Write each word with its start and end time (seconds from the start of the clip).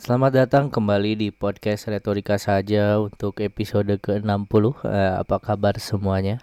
Selamat 0.00 0.32
datang 0.32 0.72
kembali 0.72 1.12
di 1.12 1.28
podcast 1.28 1.84
Retorika 1.92 2.40
saja 2.40 2.96
untuk 2.96 3.36
episode 3.44 4.00
ke-60. 4.00 4.64
Eh, 4.88 5.14
Apa 5.20 5.36
kabar 5.36 5.76
semuanya? 5.76 6.40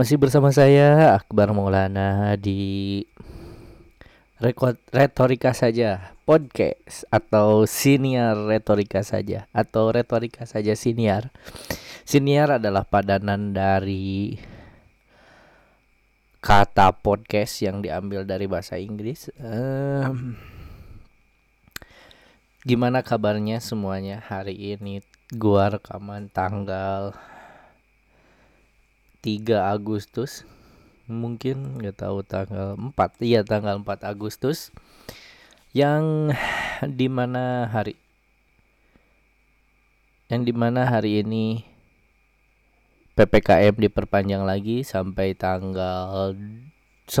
Masih 0.00 0.16
bersama 0.16 0.48
saya 0.48 1.12
Akbar 1.12 1.52
Maulana 1.52 2.32
di 2.40 3.04
Rekod 4.40 4.80
Retorika 4.96 5.52
saja 5.52 6.16
podcast 6.24 7.04
atau 7.12 7.68
siniar 7.68 8.48
retorika 8.48 9.04
saja 9.04 9.44
atau 9.52 9.92
retorika 9.92 10.48
saja 10.48 10.72
siniar. 10.72 11.36
Siniar 12.08 12.56
adalah 12.56 12.88
padanan 12.88 13.52
dari 13.52 14.40
kata 16.40 16.96
podcast 16.96 17.60
yang 17.60 17.84
diambil 17.84 18.24
dari 18.24 18.48
bahasa 18.48 18.80
Inggris. 18.80 19.28
Um, 19.36 20.53
Gimana 22.64 23.04
kabarnya 23.04 23.60
semuanya 23.60 24.24
hari 24.24 24.56
ini? 24.56 25.04
Gua 25.36 25.68
rekaman 25.68 26.32
tanggal 26.32 27.12
3 29.20 29.68
Agustus. 29.68 30.48
Mungkin 31.04 31.76
nggak 31.76 32.00
tahu 32.00 32.24
tanggal 32.24 32.72
4 32.80 33.20
Iya 33.20 33.44
tanggal 33.44 33.84
4 33.84 34.08
Agustus. 34.08 34.72
Yang 35.76 36.32
di 36.88 37.12
mana 37.12 37.68
hari 37.68 38.00
Yang 40.32 40.48
di 40.48 40.52
mana 40.56 40.88
hari 40.88 41.20
ini 41.20 41.68
PPKM 43.12 43.76
diperpanjang 43.76 44.40
lagi 44.40 44.88
sampai 44.88 45.36
tanggal 45.36 46.32
9 46.32 47.12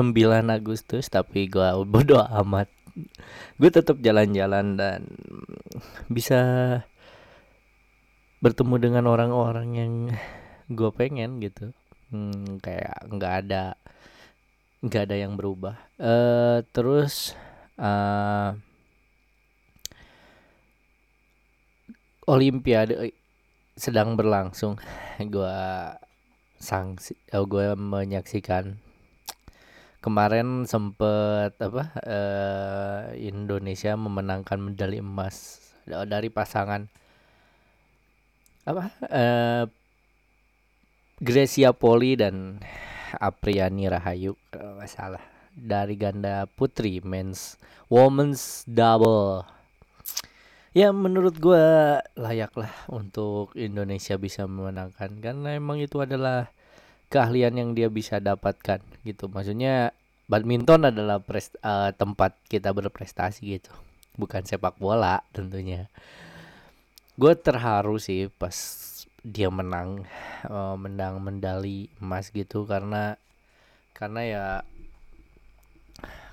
Agustus 0.48 1.12
tapi 1.12 1.52
gua 1.52 1.76
bodo 1.84 2.16
amat. 2.16 2.73
Gue 3.58 3.70
tetap 3.70 3.98
jalan-jalan 3.98 4.78
dan 4.78 5.00
bisa 6.06 6.40
bertemu 8.38 8.76
dengan 8.76 9.04
orang-orang 9.10 9.68
yang 9.74 9.92
gue 10.70 10.90
pengen 10.94 11.42
gitu. 11.42 11.74
Hmm, 12.12 12.62
kayak 12.62 13.08
nggak 13.10 13.34
ada 13.46 13.74
nggak 14.84 15.02
ada 15.10 15.16
yang 15.16 15.34
berubah. 15.34 15.80
Uh, 15.96 16.60
terus 16.70 17.34
uh, 17.80 18.54
Olimpiade 22.24 23.12
sedang 23.74 24.14
berlangsung 24.14 24.78
gue 25.18 25.58
sanksi 26.62 27.18
oh, 27.34 27.44
gue 27.44 27.74
menyaksikan 27.74 28.78
kemarin 30.04 30.68
sempet 30.68 31.56
apa 31.56 31.96
uh, 32.04 33.00
Indonesia 33.16 33.96
memenangkan 33.96 34.60
medali 34.60 35.00
emas 35.00 35.64
dari 35.88 36.28
pasangan 36.28 36.84
apa 38.68 38.84
uh, 39.08 39.64
Gracia 41.24 41.72
Poli 41.72 42.20
dan 42.20 42.60
Apriani 43.16 43.88
Rahayu 43.88 44.36
kalau 44.52 44.76
nggak 44.76 44.92
salah 44.92 45.24
dari 45.54 45.94
ganda 45.96 46.44
putri 46.50 46.98
men's 47.00 47.56
women's 47.86 48.66
double. 48.66 49.46
Ya 50.74 50.90
menurut 50.90 51.38
gue 51.38 51.64
layak 52.18 52.50
lah 52.58 52.74
untuk 52.90 53.54
Indonesia 53.54 54.18
bisa 54.18 54.50
memenangkan 54.50 55.22
karena 55.22 55.54
emang 55.54 55.78
itu 55.78 56.02
adalah 56.02 56.50
keahlian 57.08 57.54
yang 57.56 57.70
dia 57.72 57.88
bisa 57.92 58.20
dapatkan 58.20 58.80
gitu. 59.04 59.28
Maksudnya 59.30 59.92
badminton 60.26 60.88
adalah 60.88 61.20
prest, 61.20 61.56
uh, 61.60 61.92
tempat 61.94 62.36
kita 62.48 62.72
berprestasi 62.72 63.60
gitu. 63.60 63.72
Bukan 64.14 64.46
sepak 64.46 64.78
bola 64.78 65.22
tentunya. 65.34 65.90
Gue 67.14 67.34
terharu 67.38 67.98
sih 67.98 68.30
pas 68.30 68.54
dia 69.24 69.48
menang 69.48 70.04
uh, 70.46 70.76
menang 70.76 71.22
medali 71.22 71.90
emas 71.98 72.30
gitu. 72.30 72.66
Karena 72.66 73.18
karena 73.94 74.20
ya 74.26 74.46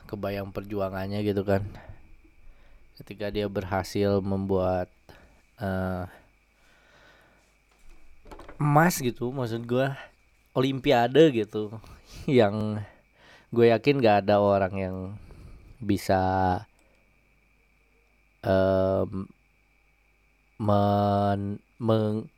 kebayang 0.10 0.52
perjuangannya 0.52 1.22
gitu 1.24 1.46
kan. 1.46 1.66
Ketika 3.02 3.34
dia 3.34 3.50
berhasil 3.50 4.22
membuat 4.22 4.90
uh, 5.58 6.06
emas 8.62 9.02
gitu 9.02 9.34
maksud 9.34 9.66
gue 9.66 9.90
olimpiade 10.52 11.32
gitu 11.32 11.72
yang 12.28 12.84
gue 13.52 13.72
yakin 13.72 14.00
gak 14.00 14.28
ada 14.28 14.40
orang 14.40 14.74
yang 14.76 14.98
bisa 15.82 16.22
um, 18.46 19.28
men, 20.62 21.60
meng, 21.82 22.30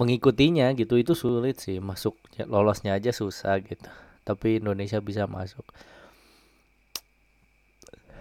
mengikutinya 0.00 0.74
gitu. 0.74 0.98
Itu 0.98 1.12
sulit 1.14 1.60
sih 1.62 1.78
masuk 1.78 2.18
lolosnya 2.48 2.96
aja 2.98 3.14
susah 3.14 3.60
gitu 3.62 3.88
tapi 4.28 4.60
Indonesia 4.60 5.00
bisa 5.00 5.24
masuk. 5.24 5.64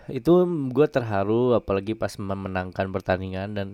Itu 0.07 0.47
gue 0.72 0.88
terharu 0.88 1.51
apalagi 1.59 1.91
pas 1.91 2.16
memenangkan 2.16 2.88
pertandingan 2.96 3.51
dan 3.59 3.67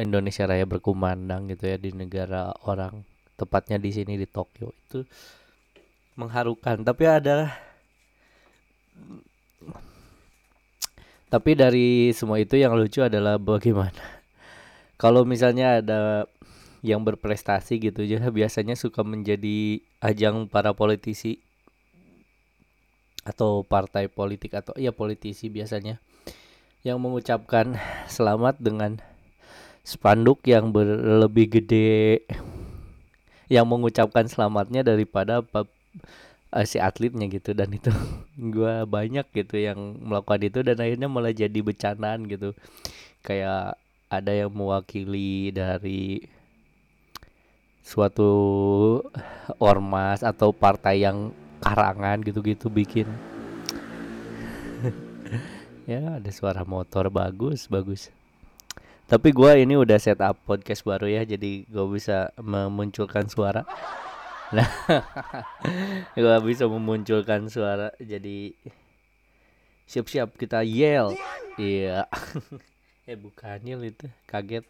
Indonesia 0.00 0.48
Raya 0.48 0.64
berkumandang 0.64 1.52
gitu 1.52 1.68
ya 1.68 1.76
di 1.76 1.92
negara 1.92 2.56
orang 2.64 3.04
tepatnya 3.38 3.78
di 3.78 3.94
sini 3.94 4.18
di 4.18 4.26
Tokyo 4.26 4.74
itu 4.74 5.06
mengharukan. 6.18 6.82
Tapi 6.82 7.04
ada 7.06 7.54
tapi 11.30 11.54
dari 11.54 12.10
semua 12.16 12.42
itu 12.42 12.58
yang 12.58 12.74
lucu 12.74 13.04
adalah 13.04 13.38
bagaimana? 13.38 14.18
Kalau 14.98 15.22
misalnya 15.22 15.78
ada 15.78 16.26
yang 16.82 17.02
berprestasi 17.06 17.78
gitu 17.78 18.02
ya 18.06 18.22
biasanya 18.30 18.74
suka 18.74 19.02
menjadi 19.02 19.82
ajang 20.02 20.46
para 20.50 20.74
politisi 20.74 21.42
atau 23.26 23.66
partai 23.66 24.08
politik 24.08 24.56
atau 24.56 24.72
ya 24.78 24.94
politisi 24.94 25.50
biasanya 25.50 26.00
yang 26.86 27.02
mengucapkan 27.02 27.76
selamat 28.08 28.62
dengan 28.62 29.02
spanduk 29.82 30.46
yang 30.46 30.70
lebih 31.20 31.60
gede 31.60 32.24
yang 33.48 33.64
mengucapkan 33.64 34.28
selamatnya 34.28 34.84
daripada 34.84 35.40
uh, 35.40 36.64
si 36.64 36.78
atletnya 36.80 37.28
gitu. 37.28 37.56
Dan 37.56 37.74
itu 37.74 37.92
gue 38.56 38.74
banyak 38.84 39.26
gitu 39.32 39.56
yang 39.56 39.98
melakukan 40.00 40.40
itu 40.44 40.58
dan 40.64 40.76
akhirnya 40.80 41.08
malah 41.08 41.32
jadi 41.32 41.58
becanaan 41.60 42.28
gitu. 42.28 42.52
Kayak 43.24 43.76
ada 44.08 44.32
yang 44.32 44.52
mewakili 44.52 45.52
dari 45.52 46.24
suatu 47.84 48.30
ormas 49.56 50.20
atau 50.20 50.52
partai 50.52 51.04
yang 51.04 51.32
karangan 51.64 52.20
gitu-gitu 52.22 52.68
bikin. 52.68 53.08
Ya 55.88 56.20
ada 56.20 56.28
suara 56.28 56.68
motor 56.68 57.08
bagus 57.08 57.64
bagus 57.64 58.12
tapi 59.08 59.32
gua 59.32 59.56
ini 59.56 59.72
udah 59.72 59.96
setup 59.96 60.36
podcast 60.44 60.84
baru 60.84 61.08
ya 61.08 61.24
jadi 61.24 61.64
gue 61.64 61.86
bisa 61.88 62.28
memunculkan 62.36 63.26
suara. 63.26 63.64
Nah 64.48 64.64
gue 66.16 66.36
bisa 66.48 66.64
memunculkan 66.64 67.52
suara 67.52 67.92
jadi 68.00 68.56
siap-siap 69.84 70.40
kita 70.40 70.64
yell. 70.64 71.12
Iya. 71.60 72.08
Eh 73.08 73.16
bukan 73.16 73.60
yell 73.64 73.84
itu 73.84 74.08
kaget. 74.24 74.64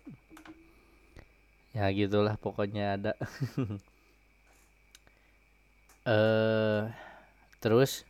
Ya 1.74 1.86
gitulah 1.94 2.34
pokoknya 2.38 2.98
ada. 2.98 3.12
Eh 6.02 6.82
terus 7.62 8.02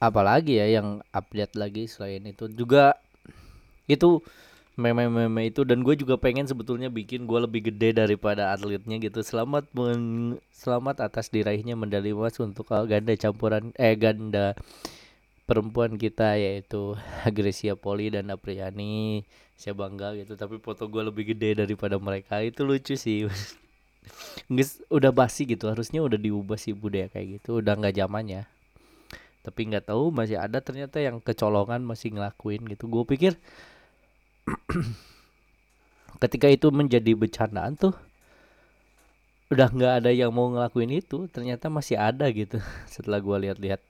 apalagi 0.00 0.60
ya 0.60 0.80
yang 0.80 1.00
update 1.16 1.56
lagi 1.56 1.88
selain 1.88 2.28
itu? 2.28 2.44
Juga 2.52 2.92
itu 3.88 4.20
meme-meme 4.80 5.52
itu. 5.52 5.62
Dan 5.68 5.84
gue 5.84 5.94
juga 6.00 6.16
pengen 6.16 6.48
sebetulnya 6.48 6.88
bikin 6.88 7.28
gue 7.28 7.38
lebih 7.44 7.68
gede 7.68 8.00
daripada 8.00 8.50
atletnya 8.56 8.96
gitu. 8.96 9.20
Selamat 9.20 9.68
men 9.76 10.36
selamat 10.50 11.04
atas 11.04 11.28
diraihnya 11.28 11.76
medali 11.76 12.16
emas 12.16 12.40
untuk 12.40 12.72
ganda 12.88 13.12
campuran 13.20 13.76
eh 13.76 13.92
ganda 13.94 14.56
perempuan 15.44 16.00
kita 16.00 16.40
yaitu 16.40 16.96
Grecia 17.36 17.76
Poli 17.76 18.08
dan 18.08 18.32
Apriani. 18.32 19.28
Saya 19.60 19.76
bangga 19.76 20.16
gitu 20.16 20.40
tapi 20.40 20.56
foto 20.56 20.88
gue 20.88 21.02
lebih 21.04 21.36
gede 21.36 21.60
daripada 21.60 22.00
mereka. 22.00 22.40
Itu 22.40 22.64
lucu 22.64 22.96
sih. 22.96 23.28
Nggak, 24.50 24.88
udah 24.88 25.12
basi 25.12 25.44
gitu. 25.44 25.68
Harusnya 25.68 26.00
udah 26.00 26.16
diubah 26.16 26.56
sih 26.56 26.72
budaya 26.72 27.12
kayak 27.12 27.44
gitu. 27.44 27.60
Udah 27.60 27.76
nggak 27.76 28.00
zamannya 28.00 28.48
tapi 29.40 29.72
nggak 29.72 29.88
tahu 29.88 30.12
masih 30.12 30.36
ada 30.36 30.60
ternyata 30.60 31.00
yang 31.00 31.16
kecolongan 31.20 31.80
masih 31.80 32.12
ngelakuin 32.12 32.60
gitu. 32.68 32.92
Gue 32.92 33.04
pikir 33.08 33.40
ketika 36.20 36.46
itu 36.52 36.68
menjadi 36.68 37.12
bercandaan 37.16 37.74
tuh 37.74 37.94
udah 39.50 39.66
nggak 39.74 39.94
ada 40.04 40.10
yang 40.14 40.30
mau 40.30 40.46
ngelakuin 40.52 41.02
itu 41.02 41.26
ternyata 41.26 41.66
masih 41.66 41.98
ada 41.98 42.30
gitu 42.30 42.62
setelah 42.94 43.18
gue 43.18 43.36
lihat-lihat. 43.48 43.80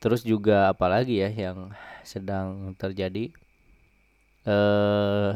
Terus 0.00 0.24
juga 0.24 0.72
apalagi 0.72 1.20
ya 1.20 1.28
yang 1.28 1.58
sedang 2.06 2.72
terjadi 2.80 3.28
eh 4.46 5.32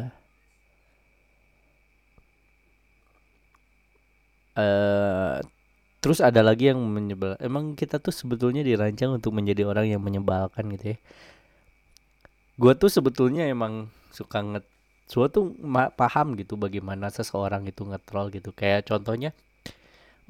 eh 4.56 5.37
terus 6.02 6.20
ada 6.20 6.40
lagi 6.44 6.70
yang 6.70 6.81
menyebal 6.85 7.35
emang 7.40 7.75
kita 7.81 7.97
tuh 7.99 8.12
sebetulnya 8.12 8.61
dirancang 8.61 9.17
untuk 9.17 9.32
menjadi 9.32 9.64
orang 9.64 9.87
yang 9.88 10.02
menyebalkan 10.05 10.69
gitu 10.76 10.94
ya 10.94 10.99
gue 12.55 12.73
tuh 12.79 12.91
sebetulnya 12.91 13.51
emang 13.51 13.91
suka 14.15 14.39
nget 14.43 14.67
suatu 15.05 15.53
paham 15.99 16.39
gitu 16.39 16.55
bagaimana 16.56 17.11
seseorang 17.12 17.67
itu 17.69 17.85
ngetrol 17.85 18.31
gitu. 18.33 18.55
Kayak 18.55 18.89
contohnya 18.89 19.31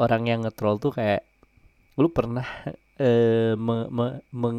orang 0.00 0.26
yang 0.26 0.40
ngetrol 0.42 0.80
tuh 0.80 0.92
kayak 0.96 1.22
lu 2.00 2.10
pernah 2.10 2.46
eh, 3.02 3.54
me, 3.54 3.86
me, 3.92 4.24
meng, 4.32 4.58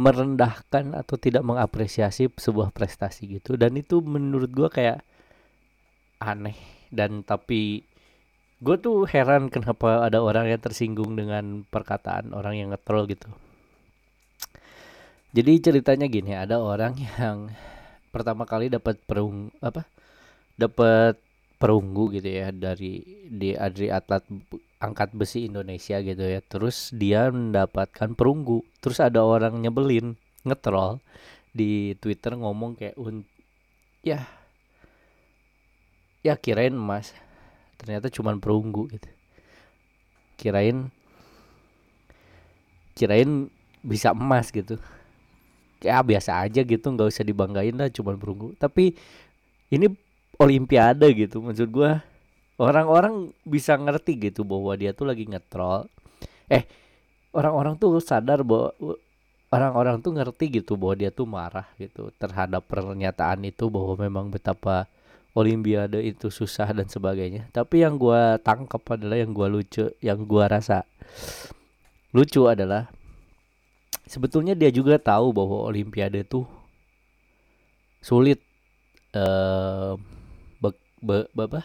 merendahkan 0.00 0.96
atau 0.96 1.16
tidak 1.20 1.44
mengapresiasi 1.44 2.32
sebuah 2.32 2.72
prestasi 2.72 3.38
gitu. 3.40 3.54
Dan 3.60 3.76
itu 3.78 4.00
menurut 4.00 4.50
gue 4.50 4.68
kayak 4.72 5.04
aneh. 6.18 6.56
Dan 6.92 7.24
tapi 7.24 7.84
gue 8.62 8.76
tuh 8.78 9.04
heran 9.10 9.50
kenapa 9.50 10.06
ada 10.06 10.22
orang 10.22 10.48
yang 10.48 10.60
tersinggung 10.62 11.18
dengan 11.18 11.66
perkataan 11.66 12.30
orang 12.30 12.54
yang 12.56 12.68
ngetrol 12.70 13.10
gitu 13.10 13.26
jadi 15.32 15.52
ceritanya 15.64 16.06
gini 16.12 16.36
ada 16.36 16.60
orang 16.60 16.92
yang 17.16 17.48
pertama 18.12 18.44
kali 18.44 18.68
dapat 18.68 19.00
perung 19.08 19.48
apa? 19.64 19.88
Dapat 20.60 21.16
perunggu 21.56 22.12
gitu 22.12 22.28
ya 22.28 22.52
dari 22.52 23.00
di 23.32 23.56
adri 23.56 23.88
atlet 23.88 24.20
angkat 24.76 25.16
besi 25.16 25.48
Indonesia 25.48 26.04
gitu 26.04 26.20
ya. 26.20 26.44
Terus 26.44 26.92
dia 26.92 27.32
mendapatkan 27.32 28.12
perunggu. 28.12 28.60
Terus 28.84 29.00
ada 29.00 29.24
orang 29.24 29.56
nyebelin 29.56 30.20
ngetrol 30.44 31.00
di 31.56 31.96
Twitter 31.96 32.36
ngomong 32.36 32.76
kayak 32.76 32.96
un 33.00 33.24
ya 34.04 34.28
ya 36.20 36.36
kirain 36.36 36.76
emas 36.76 37.16
ternyata 37.80 38.12
cuman 38.12 38.36
perunggu 38.36 38.92
gitu. 38.92 39.08
Kirain 40.36 40.92
kirain 42.92 43.48
bisa 43.80 44.12
emas 44.12 44.52
gitu 44.52 44.76
ya 45.82 46.00
biasa 46.00 46.46
aja 46.46 46.62
gitu 46.62 46.86
nggak 46.94 47.10
usah 47.10 47.26
dibanggain 47.26 47.74
lah 47.74 47.90
cuman 47.90 48.16
perunggu. 48.16 48.54
Tapi 48.56 48.94
ini 49.74 49.86
olimpiade 50.38 51.10
gitu 51.12 51.42
maksud 51.42 51.68
gua. 51.68 52.00
Orang-orang 52.60 53.34
bisa 53.42 53.74
ngerti 53.74 54.30
gitu 54.30 54.46
bahwa 54.46 54.72
dia 54.78 54.94
tuh 54.94 55.10
lagi 55.10 55.26
ngetrol. 55.26 55.90
Eh 56.46 56.64
orang-orang 57.34 57.74
tuh 57.80 57.98
sadar 57.98 58.46
bahwa 58.46 58.70
orang-orang 59.52 60.00
tuh 60.00 60.12
ngerti 60.16 60.62
gitu 60.62 60.80
bahwa 60.80 60.94
dia 60.96 61.10
tuh 61.12 61.28
marah 61.28 61.68
gitu 61.76 62.08
terhadap 62.16 62.64
pernyataan 62.64 63.44
itu 63.44 63.68
bahwa 63.68 63.98
memang 64.00 64.32
betapa 64.32 64.88
olimpiade 65.36 66.00
itu 66.04 66.28
susah 66.28 66.72
dan 66.72 66.88
sebagainya. 66.88 67.48
Tapi 67.52 67.84
yang 67.84 67.96
gue 68.00 68.40
tangkap 68.40 68.80
adalah 68.96 69.16
yang 69.20 69.32
gue 69.32 69.48
lucu 69.48 69.84
yang 70.00 70.24
gue 70.24 70.44
rasa 70.44 70.84
lucu 72.12 72.44
adalah 72.48 72.92
sebetulnya 74.06 74.54
dia 74.58 74.70
juga 74.72 74.98
tahu 74.98 75.34
bahwa 75.34 75.68
olimpiade 75.70 76.26
itu 76.26 76.46
sulit 78.02 78.42
eh 79.14 79.94
be, 81.02 81.26
be, 81.34 81.44
be, 81.46 81.60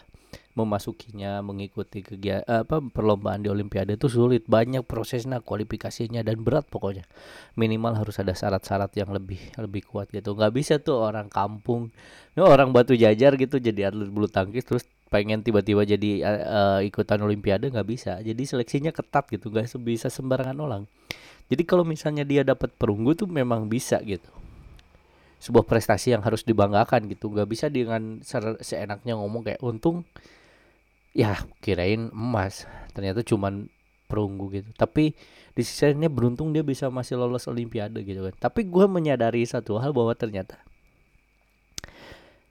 memasukinya 0.58 1.38
mengikuti 1.40 2.02
kegiatan 2.02 2.66
apa 2.66 2.82
perlombaan 2.82 3.46
di 3.46 3.48
olimpiade 3.48 3.94
itu 3.94 4.10
sulit. 4.10 4.42
Banyak 4.50 4.82
prosesnya 4.82 5.38
kualifikasinya 5.38 6.26
dan 6.26 6.42
berat 6.42 6.66
pokoknya. 6.66 7.06
Minimal 7.54 7.94
harus 8.02 8.18
ada 8.18 8.34
syarat-syarat 8.34 8.90
yang 8.98 9.14
lebih 9.14 9.38
lebih 9.54 9.86
kuat 9.86 10.10
gitu. 10.10 10.34
Nggak 10.34 10.52
bisa 10.52 10.74
tuh 10.82 10.98
orang 10.98 11.30
kampung 11.30 11.94
ya 12.34 12.42
orang 12.42 12.74
batu 12.74 12.98
jajar 12.98 13.38
gitu 13.38 13.62
jadi 13.62 13.94
atlet 13.94 14.10
bulu 14.10 14.26
tangkis 14.26 14.66
terus 14.66 14.84
pengen 15.08 15.40
tiba-tiba 15.40 15.82
jadi 15.88 16.10
uh, 16.26 16.80
ikutan 16.82 17.22
olimpiade 17.22 17.70
nggak 17.70 17.86
bisa. 17.86 18.18
Jadi 18.18 18.42
seleksinya 18.42 18.90
ketat 18.90 19.30
gitu 19.30 19.54
nggak 19.54 19.70
bisa 19.78 20.10
sembarangan 20.10 20.58
orang 20.58 20.84
jadi 21.48 21.62
kalau 21.64 21.84
misalnya 21.84 22.28
dia 22.28 22.44
dapat 22.44 22.76
perunggu 22.76 23.16
tuh 23.16 23.24
memang 23.24 23.72
bisa 23.72 23.96
gitu. 24.04 24.28
Sebuah 25.40 25.64
prestasi 25.64 26.12
yang 26.12 26.20
harus 26.20 26.44
dibanggakan 26.44 27.08
gitu. 27.08 27.32
Nggak 27.32 27.48
bisa 27.48 27.66
dengan 27.72 28.20
seenaknya 28.60 29.16
ngomong 29.16 29.48
kayak 29.48 29.60
untung 29.64 30.04
ya 31.16 31.40
kirain 31.64 32.12
emas. 32.12 32.68
Ternyata 32.92 33.24
cuman 33.24 33.72
perunggu 34.04 34.60
gitu. 34.60 34.68
Tapi 34.76 35.16
di 35.56 35.62
sisinya 35.64 36.12
beruntung 36.12 36.52
dia 36.52 36.60
bisa 36.60 36.92
masih 36.92 37.16
lolos 37.16 37.48
olimpiade 37.48 38.04
gitu 38.04 38.28
kan. 38.28 38.34
Tapi 38.36 38.68
gue 38.68 38.84
menyadari 38.84 39.40
satu 39.48 39.80
hal 39.80 39.96
bahwa 39.96 40.12
ternyata 40.12 40.60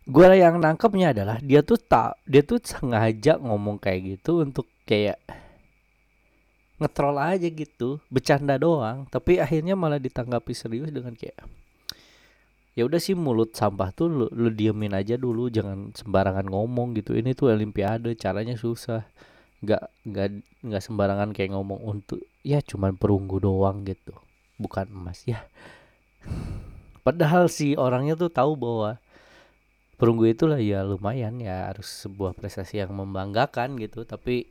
gue 0.08 0.28
yang 0.40 0.64
nangkepnya 0.64 1.12
adalah 1.12 1.36
dia 1.44 1.60
tuh 1.60 1.76
tak 1.76 2.16
dia 2.24 2.40
tuh 2.40 2.64
sengaja 2.64 3.36
ngomong 3.44 3.76
kayak 3.76 4.16
gitu 4.16 4.40
untuk 4.40 4.64
kayak 4.88 5.20
ngetrol 6.78 7.18
aja 7.18 7.50
gitu 7.50 7.98
bercanda 8.08 8.56
doang. 8.58 9.10
Tapi 9.10 9.42
akhirnya 9.42 9.74
malah 9.74 9.98
ditanggapi 9.98 10.54
serius 10.54 10.94
dengan 10.94 11.18
kayak 11.18 11.38
ya 12.78 12.86
udah 12.86 13.02
sih 13.02 13.18
mulut 13.18 13.58
sampah 13.58 13.90
tuh 13.90 14.06
lu, 14.06 14.26
lu 14.30 14.54
diemin 14.54 14.94
aja 14.94 15.18
dulu 15.18 15.50
jangan 15.50 15.92
sembarangan 15.98 16.46
ngomong 16.46 16.94
gitu. 17.02 17.18
Ini 17.18 17.34
tuh 17.34 17.50
olimpiade 17.50 18.14
caranya 18.14 18.54
susah. 18.54 19.02
Nggak 19.66 19.84
nggak 20.06 20.28
nggak 20.62 20.84
sembarangan 20.86 21.34
kayak 21.34 21.58
ngomong 21.58 21.82
untuk 21.82 22.22
ya 22.46 22.62
cuman 22.62 22.94
perunggu 22.94 23.42
doang 23.42 23.82
gitu. 23.82 24.14
Bukan 24.62 24.94
emas 24.94 25.26
ya. 25.26 25.42
Padahal 27.06 27.50
si 27.50 27.74
orangnya 27.74 28.14
tuh 28.14 28.30
tahu 28.30 28.54
bahwa 28.54 29.02
perunggu 29.98 30.30
itulah 30.30 30.62
ya 30.62 30.86
lumayan 30.86 31.42
ya 31.42 31.74
harus 31.74 31.90
sebuah 32.06 32.38
prestasi 32.38 32.78
yang 32.86 32.94
membanggakan 32.94 33.74
gitu. 33.82 34.06
Tapi 34.06 34.46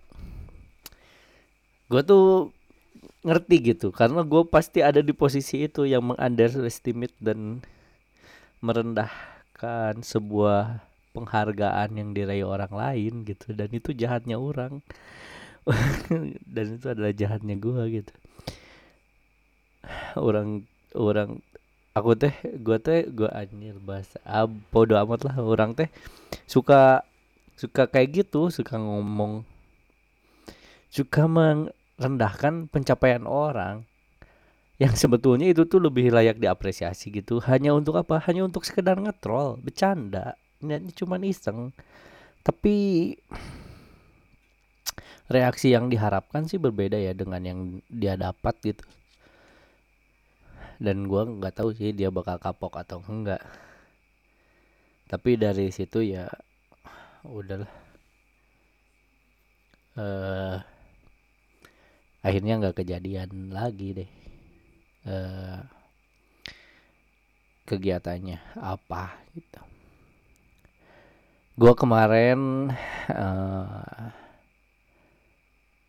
gue 1.86 2.02
tuh 2.02 2.50
ngerti 3.26 3.74
gitu 3.74 3.90
karena 3.90 4.22
gue 4.22 4.42
pasti 4.46 4.82
ada 4.82 5.02
di 5.02 5.10
posisi 5.10 5.66
itu 5.66 5.86
yang 5.86 6.14
mengunderestimate 6.14 7.14
dan 7.18 7.62
merendahkan 8.64 10.00
sebuah 10.02 10.86
penghargaan 11.16 11.96
yang 11.96 12.12
diraih 12.12 12.44
orang 12.44 12.72
lain 12.76 13.24
gitu. 13.24 13.56
Dan 13.56 13.72
itu 13.72 13.96
jahatnya 13.96 14.36
orang. 14.36 14.84
Dan 16.54 16.66
itu 16.76 16.86
adalah 16.92 17.16
jahatnya 17.16 17.56
gua 17.56 17.88
gitu. 17.88 18.12
Orang 20.20 20.68
orang 20.92 21.40
aku 21.96 22.12
teh 22.14 22.36
gua 22.60 22.76
teh 22.76 23.08
gua 23.08 23.32
anjir 23.32 23.80
bahasa 23.80 24.20
ah, 24.28 24.44
amat 24.46 25.20
lah. 25.24 25.36
Orang 25.40 25.72
teh 25.72 25.88
suka 26.44 27.00
suka 27.56 27.88
kayak 27.88 28.28
gitu 28.28 28.52
suka 28.52 28.76
ngomong 28.76 29.40
suka 30.92 31.24
merendahkan 31.96 32.68
pencapaian 32.68 33.24
orang 33.24 33.88
yang 34.76 34.92
sebetulnya 34.92 35.48
itu 35.48 35.64
tuh 35.64 35.80
lebih 35.80 36.12
layak 36.12 36.36
diapresiasi 36.36 37.08
gitu. 37.08 37.40
Hanya 37.40 37.72
untuk 37.72 37.96
apa? 37.96 38.20
Hanya 38.28 38.44
untuk 38.44 38.68
sekedar 38.68 39.00
ngetrol 39.00 39.56
bercanda. 39.56 40.36
Ini 40.60 40.92
cuma 40.92 41.16
iseng. 41.24 41.72
Tapi 42.44 43.16
reaksi 45.32 45.72
yang 45.72 45.88
diharapkan 45.88 46.44
sih 46.44 46.60
berbeda 46.60 47.00
ya 47.00 47.16
dengan 47.16 47.40
yang 47.40 47.60
dia 47.88 48.20
dapat 48.20 48.54
gitu. 48.60 48.84
Dan 50.76 51.08
gua 51.08 51.24
nggak 51.24 51.56
tahu 51.56 51.72
sih 51.72 51.96
dia 51.96 52.12
bakal 52.12 52.36
kapok 52.36 52.76
atau 52.84 53.00
enggak. 53.08 53.40
Tapi 55.08 55.40
dari 55.40 55.72
situ 55.72 56.04
ya 56.04 56.28
udahlah. 57.24 57.72
Uh, 59.96 60.60
akhirnya 62.26 62.58
nggak 62.58 62.82
kejadian 62.82 63.54
lagi 63.54 64.02
deh 64.02 64.10
uh, 65.06 65.62
kegiatannya 67.70 68.58
apa 68.58 69.14
gitu. 69.38 69.62
Gua 71.54 71.72
kemarin 71.78 72.70
uh, 73.14 74.10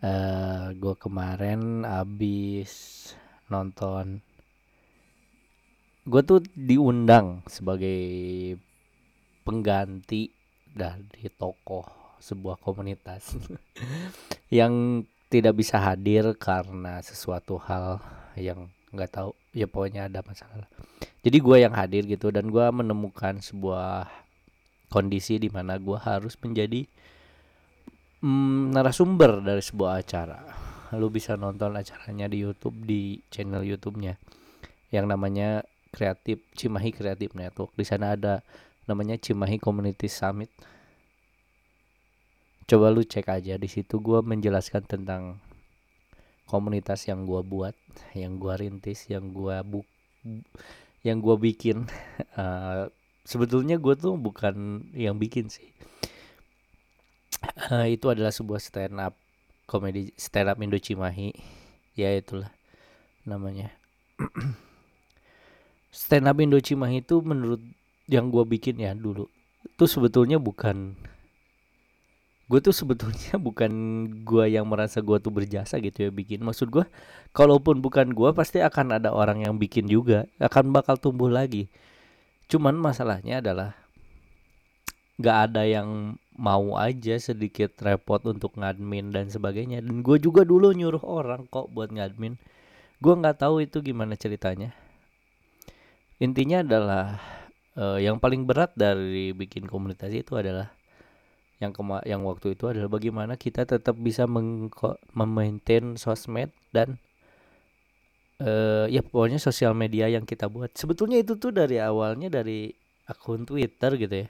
uh, 0.06 0.66
gua 0.78 0.96
kemarin 1.02 1.82
abis 1.82 3.12
nonton 3.50 4.22
gue 6.08 6.22
tuh 6.24 6.40
diundang 6.56 7.44
sebagai 7.52 8.00
pengganti 9.44 10.32
dari 10.72 11.28
tokoh 11.36 12.16
sebuah 12.24 12.64
komunitas 12.64 13.36
yang 14.58 15.04
tidak 15.28 15.60
bisa 15.60 15.76
hadir 15.80 16.32
karena 16.40 17.04
sesuatu 17.04 17.60
hal 17.60 18.00
yang 18.40 18.72
nggak 18.96 19.12
tahu. 19.12 19.32
Ya 19.52 19.68
pokoknya 19.68 20.08
ada 20.08 20.24
masalah. 20.24 20.68
Jadi 21.24 21.38
gue 21.44 21.58
yang 21.60 21.76
hadir 21.76 22.08
gitu 22.08 22.32
dan 22.32 22.48
gue 22.48 22.66
menemukan 22.72 23.44
sebuah 23.44 24.08
kondisi 24.88 25.36
di 25.36 25.52
mana 25.52 25.76
gue 25.76 26.00
harus 26.00 26.40
menjadi 26.40 26.88
mm, 28.24 28.72
narasumber 28.72 29.44
dari 29.44 29.60
sebuah 29.60 30.00
acara. 30.00 30.40
Lu 30.96 31.12
bisa 31.12 31.36
nonton 31.36 31.76
acaranya 31.76 32.32
di 32.32 32.48
YouTube 32.48 32.88
di 32.88 33.20
channel 33.28 33.68
YouTube-nya. 33.68 34.16
Yang 34.88 35.06
namanya 35.12 35.68
kreatif 35.92 36.40
Cimahi 36.56 36.96
Kreatif 36.96 37.36
Network. 37.36 37.76
Di 37.76 37.84
sana 37.84 38.16
ada 38.16 38.40
namanya 38.88 39.20
Cimahi 39.20 39.60
Community 39.60 40.08
Summit 40.08 40.48
coba 42.68 42.92
lu 42.92 43.02
cek 43.02 43.32
aja 43.32 43.56
di 43.56 43.66
situ 43.72 44.04
gua 44.04 44.20
menjelaskan 44.20 44.84
tentang 44.84 45.40
komunitas 46.44 47.08
yang 47.08 47.24
gua 47.24 47.40
buat 47.40 47.74
yang 48.12 48.36
gua 48.36 48.60
rintis 48.60 49.08
yang 49.08 49.32
gua 49.32 49.64
bu 49.64 49.88
yang 51.02 51.24
gua 51.24 51.40
bikin. 51.40 51.88
Uh, 52.36 52.92
sebetulnya 53.32 53.80
gua 53.80 53.96
tuh 53.96 54.20
bukan 54.20 54.88
yang 54.92 55.16
bikin 55.16 55.48
sih. 55.48 55.72
Uh, 57.72 57.88
itu 57.88 58.12
adalah 58.12 58.36
sebuah 58.36 58.60
stand 58.60 59.00
up 59.00 59.16
komedi 59.64 60.12
stand 60.20 60.52
up 60.52 60.60
Indo 60.60 60.76
Cimahi 60.76 61.32
ya 61.96 62.12
itulah 62.12 62.52
namanya. 63.24 63.72
Stand 65.94 66.30
up 66.30 66.38
Indo 66.38 66.62
Cimahi 66.62 67.02
itu 67.02 67.22
menurut 67.26 67.62
yang 68.06 68.30
gue 68.30 68.44
bikin 68.48 68.80
ya 68.80 68.96
dulu 68.96 69.28
itu 69.68 69.86
sebetulnya 69.86 70.40
bukan 70.40 70.96
gue 72.48 72.60
tuh 72.64 72.72
sebetulnya 72.72 73.36
bukan 73.48 73.72
gue 74.24 74.46
yang 74.48 74.66
merasa 74.68 75.04
gue 75.04 75.18
tuh 75.20 75.32
berjasa 75.32 75.80
gitu 75.84 76.08
ya 76.08 76.10
bikin. 76.12 76.44
Maksud 76.44 76.72
gue 76.72 76.86
kalaupun 77.36 77.84
bukan 77.84 78.16
gue 78.16 78.30
pasti 78.32 78.64
akan 78.64 79.00
ada 79.00 79.12
orang 79.12 79.44
yang 79.44 79.60
bikin 79.60 79.86
juga. 79.86 80.26
Akan 80.40 80.72
bakal 80.72 80.96
tumbuh 80.96 81.28
lagi. 81.28 81.68
Cuman 82.48 82.80
masalahnya 82.80 83.44
adalah 83.44 83.76
nggak 85.20 85.38
ada 85.52 85.68
yang 85.68 86.16
mau 86.38 86.78
aja 86.78 87.18
sedikit 87.18 87.74
repot 87.82 88.24
untuk 88.24 88.56
ngadmin 88.56 89.12
dan 89.12 89.28
sebagainya. 89.28 89.84
Dan 89.84 90.00
gue 90.00 90.18
juga 90.18 90.48
dulu 90.48 90.72
nyuruh 90.72 91.04
orang 91.04 91.46
kok 91.52 91.68
buat 91.76 91.92
ngadmin. 91.92 92.40
Gue 93.04 93.14
nggak 93.14 93.44
tahu 93.44 93.68
itu 93.68 93.84
gimana 93.84 94.16
ceritanya. 94.16 94.72
Intinya 96.18 96.66
adalah 96.66 97.06
uh, 97.78 98.00
yang 98.02 98.18
paling 98.18 98.48
berat 98.48 98.74
dari 98.74 99.36
bikin 99.36 99.70
komunitas 99.70 100.10
itu 100.10 100.34
adalah 100.34 100.77
yang 101.58 101.74
kema 101.74 102.06
yang 102.06 102.22
waktu 102.22 102.54
itu 102.54 102.70
adalah 102.70 102.90
bagaimana 102.90 103.34
kita 103.34 103.66
tetap 103.66 103.98
bisa 103.98 104.30
memaintain 105.14 105.98
sosmed 105.98 106.54
dan 106.70 107.02
uh, 108.42 108.86
ya 108.86 109.02
pokoknya 109.02 109.42
sosial 109.42 109.74
media 109.74 110.06
yang 110.06 110.26
kita 110.26 110.46
buat. 110.46 110.74
Sebetulnya 110.78 111.18
itu 111.22 111.34
tuh 111.38 111.50
dari 111.50 111.82
awalnya 111.82 112.30
dari 112.30 112.70
akun 113.10 113.50
Twitter 113.50 113.98
gitu 113.98 114.16
ya. 114.26 114.28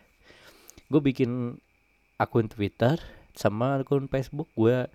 Gue 0.87 1.01
bikin 1.03 1.59
akun 2.15 2.47
Twitter 2.47 2.95
sama 3.35 3.83
akun 3.83 4.07
Facebook 4.07 4.47
gue 4.55 4.87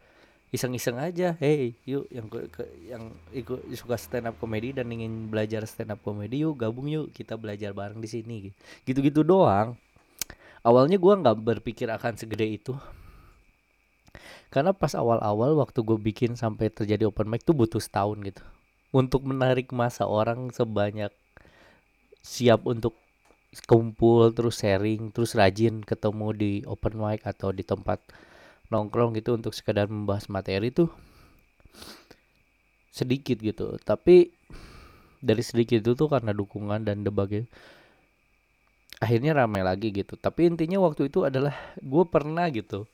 iseng-iseng 0.52 1.00
aja 1.00 1.32
hey 1.40 1.72
yuk 1.88 2.04
yang 2.12 2.28
ke, 2.28 2.44
ke 2.52 2.64
yang 2.84 3.08
ikut 3.32 3.72
suka 3.72 3.96
stand 3.96 4.28
up 4.28 4.36
comedy 4.36 4.76
dan 4.76 4.84
ingin 4.92 5.32
belajar 5.32 5.64
stand 5.64 5.96
up 5.96 6.00
comedy 6.04 6.44
yuk 6.44 6.60
gabung 6.60 6.90
yuk 6.90 7.08
kita 7.12 7.36
belajar 7.36 7.76
bareng 7.76 8.00
di 8.00 8.08
sini. 8.08 8.36
Gitu-gitu 8.88 9.20
doang 9.20 9.76
awalnya 10.62 10.98
gue 10.98 11.14
nggak 11.14 11.38
berpikir 11.42 11.90
akan 11.90 12.18
segede 12.18 12.46
itu. 12.46 12.74
Karena 14.52 14.76
pas 14.76 14.92
awal-awal 14.92 15.56
waktu 15.56 15.80
gue 15.80 15.96
bikin 15.96 16.36
sampai 16.36 16.68
terjadi 16.68 17.08
open 17.08 17.28
mic 17.30 17.42
tuh 17.42 17.56
butuh 17.56 17.80
setahun 17.80 18.20
gitu. 18.22 18.42
Untuk 18.92 19.24
menarik 19.24 19.72
masa 19.72 20.04
orang 20.04 20.52
sebanyak 20.52 21.10
siap 22.20 22.68
untuk 22.68 22.94
kumpul 23.68 24.32
terus 24.32 24.64
sharing 24.64 25.12
terus 25.12 25.36
rajin 25.36 25.84
ketemu 25.84 26.28
di 26.32 26.52
open 26.64 26.96
mic 26.96 27.24
atau 27.28 27.52
di 27.52 27.60
tempat 27.60 28.00
nongkrong 28.72 29.12
gitu 29.20 29.36
untuk 29.36 29.52
sekedar 29.52 29.88
membahas 29.88 30.28
materi 30.32 30.72
tuh 30.72 30.88
sedikit 32.92 33.40
gitu. 33.40 33.80
Tapi 33.80 34.32
dari 35.20 35.42
sedikit 35.44 35.80
itu 35.80 35.96
tuh 35.96 36.08
karena 36.12 36.36
dukungan 36.36 36.84
dan 36.84 37.04
debagai 37.04 37.48
akhirnya 39.02 39.34
ramai 39.34 39.66
lagi 39.66 39.90
gitu. 39.90 40.14
Tapi 40.14 40.46
intinya 40.46 40.78
waktu 40.78 41.10
itu 41.10 41.26
adalah 41.26 41.58
gue 41.82 42.04
pernah 42.06 42.46
gitu 42.54 42.86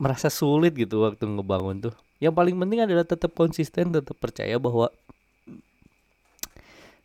merasa 0.00 0.32
sulit 0.32 0.74
gitu 0.74 1.06
waktu 1.06 1.22
ngebangun 1.22 1.86
tuh. 1.86 1.94
Yang 2.18 2.34
paling 2.34 2.56
penting 2.58 2.80
adalah 2.82 3.06
tetap 3.06 3.30
konsisten 3.38 3.94
tetap 3.94 4.18
percaya 4.18 4.58
bahwa 4.58 4.90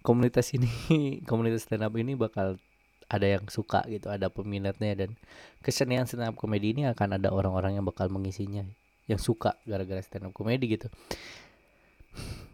komunitas 0.02 0.50
ini 0.58 0.70
komunitas 1.30 1.70
stand 1.70 1.86
up 1.86 1.94
ini 1.94 2.18
bakal 2.18 2.58
ada 3.06 3.28
yang 3.38 3.46
suka 3.54 3.86
gitu 3.86 4.10
ada 4.10 4.34
peminatnya 4.34 5.06
dan 5.06 5.14
kesenian 5.62 6.10
stand 6.10 6.26
up 6.26 6.34
komedi 6.34 6.74
ini 6.74 6.90
akan 6.90 7.22
ada 7.22 7.30
orang-orang 7.30 7.78
yang 7.78 7.86
bakal 7.86 8.10
mengisinya 8.10 8.66
yang 9.06 9.22
suka 9.22 9.54
gara-gara 9.70 10.02
stand 10.02 10.26
up 10.26 10.34
komedi 10.34 10.80
gitu. 10.80 10.90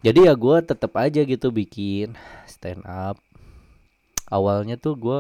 Jadi 0.02 0.26
ya 0.26 0.34
gue 0.34 0.58
tetap 0.66 0.98
aja 0.98 1.22
gitu 1.22 1.54
bikin 1.54 2.18
stand 2.50 2.82
up 2.90 3.22
awalnya 4.32 4.80
tuh 4.80 4.96
gue 4.98 5.20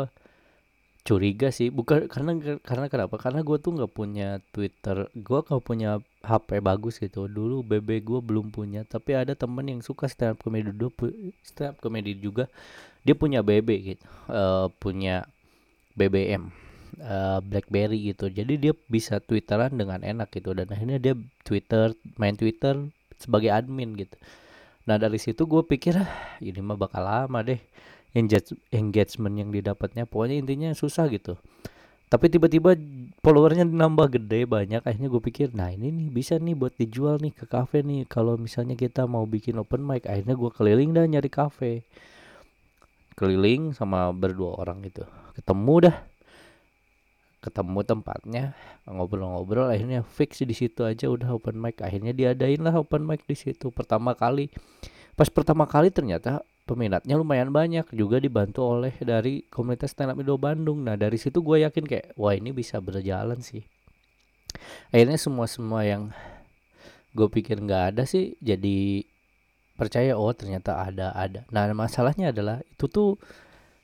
curiga 1.03 1.49
sih. 1.49 1.69
Bukan 1.69 2.07
karena 2.07 2.31
karena 2.61 2.87
kenapa? 2.87 3.15
Karena 3.19 3.41
gue 3.43 3.57
tuh 3.59 3.75
nggak 3.77 3.91
punya 3.91 4.39
Twitter 4.55 5.09
gue 5.13 5.39
nggak 5.43 5.63
punya 5.65 5.99
HP 6.23 6.63
bagus 6.63 6.97
gitu. 6.97 7.27
Dulu 7.27 7.65
BB 7.65 8.01
gue 8.05 8.19
belum 8.23 8.49
punya 8.53 8.87
tapi 8.87 9.17
ada 9.17 9.35
temen 9.35 9.65
yang 9.67 9.81
suka 9.83 10.07
stand 10.07 10.37
up 10.37 10.41
comedy 10.41 10.71
dulu 10.71 11.11
stand 11.43 11.75
up 11.75 11.77
juga. 12.17 12.47
Dia 13.01 13.17
punya 13.17 13.41
BB 13.41 13.69
gitu 13.81 14.05
uh, 14.29 14.69
punya 14.77 15.25
BBM 15.97 16.53
uh, 17.01 17.37
eh, 17.37 17.39
BlackBerry 17.41 18.13
gitu. 18.13 18.29
Jadi 18.29 18.53
dia 18.61 18.73
bisa 18.87 19.17
twitteran 19.19 19.73
dengan 19.73 20.05
enak 20.05 20.29
gitu. 20.31 20.53
Dan 20.53 20.69
akhirnya 20.69 21.01
dia 21.01 21.13
Twitter 21.41 21.97
main 22.21 22.37
Twitter 22.37 22.77
sebagai 23.17 23.49
admin 23.49 23.97
gitu. 23.97 24.15
Nah 24.85 24.97
dari 24.97 25.21
situ 25.21 25.45
gue 25.45 25.61
pikir 25.65 25.97
ah, 25.97 26.09
ini 26.41 26.57
mah 26.61 26.77
bakal 26.77 27.05
lama 27.05 27.45
deh 27.45 27.61
engagement 28.13 29.35
yang 29.39 29.49
didapatnya 29.49 30.03
pokoknya 30.03 30.43
intinya 30.43 30.69
susah 30.75 31.07
gitu. 31.07 31.39
Tapi 32.11 32.27
tiba-tiba 32.27 32.75
followernya 33.23 33.63
nambah 33.63 34.19
gede 34.19 34.43
banyak 34.43 34.83
akhirnya 34.83 35.07
gue 35.07 35.23
pikir 35.23 35.55
nah 35.55 35.71
ini 35.71 35.95
nih 35.95 36.07
bisa 36.11 36.35
nih 36.35 36.59
buat 36.59 36.75
dijual 36.75 37.23
nih 37.23 37.31
ke 37.31 37.47
kafe 37.47 37.87
nih. 37.87 38.03
Kalau 38.03 38.35
misalnya 38.35 38.75
kita 38.75 39.07
mau 39.07 39.23
bikin 39.23 39.55
open 39.55 39.79
mic 39.79 40.03
akhirnya 40.03 40.35
gue 40.35 40.51
keliling 40.51 40.91
dah 40.91 41.07
nyari 41.07 41.31
kafe. 41.31 41.87
Keliling 43.15 43.71
sama 43.71 44.11
berdua 44.11 44.59
orang 44.59 44.83
gitu. 44.83 45.07
Ketemu 45.39 45.87
dah. 45.87 45.97
Ketemu 47.39 47.79
tempatnya 47.87 48.43
ngobrol-ngobrol 48.83 49.71
akhirnya 49.71 50.03
fix 50.03 50.43
di 50.43 50.51
situ 50.51 50.83
aja 50.83 51.07
udah 51.07 51.31
open 51.31 51.55
mic. 51.55 51.79
Akhirnya 51.79 52.11
diadain 52.11 52.59
lah 52.59 52.75
open 52.75 53.07
mic 53.07 53.23
di 53.23 53.39
situ 53.39 53.71
pertama 53.71 54.19
kali 54.19 54.51
pas 55.21 55.29
pertama 55.29 55.69
kali 55.69 55.93
ternyata 55.93 56.41
peminatnya 56.65 57.13
lumayan 57.13 57.53
banyak 57.53 57.85
juga 57.93 58.17
dibantu 58.17 58.65
oleh 58.65 58.89
dari 59.05 59.45
komunitas 59.53 59.93
stand 59.93 60.09
up 60.09 60.17
Indo 60.17 60.33
Bandung. 60.41 60.81
Nah 60.81 60.97
dari 60.97 61.21
situ 61.21 61.45
gue 61.45 61.61
yakin 61.61 61.85
kayak 61.85 62.17
wah 62.17 62.33
ini 62.33 62.49
bisa 62.49 62.81
berjalan 62.81 63.37
sih. 63.37 63.61
Akhirnya 64.89 65.21
semua 65.21 65.45
semua 65.45 65.85
yang 65.85 66.09
gue 67.13 67.29
pikir 67.29 67.61
nggak 67.61 67.93
ada 67.93 68.03
sih 68.09 68.33
jadi 68.41 69.05
percaya 69.77 70.17
oh 70.17 70.33
ternyata 70.33 70.81
ada 70.81 71.13
ada. 71.13 71.45
Nah 71.53 71.69
masalahnya 71.77 72.33
adalah 72.33 72.65
itu 72.65 72.89
tuh 72.89 73.21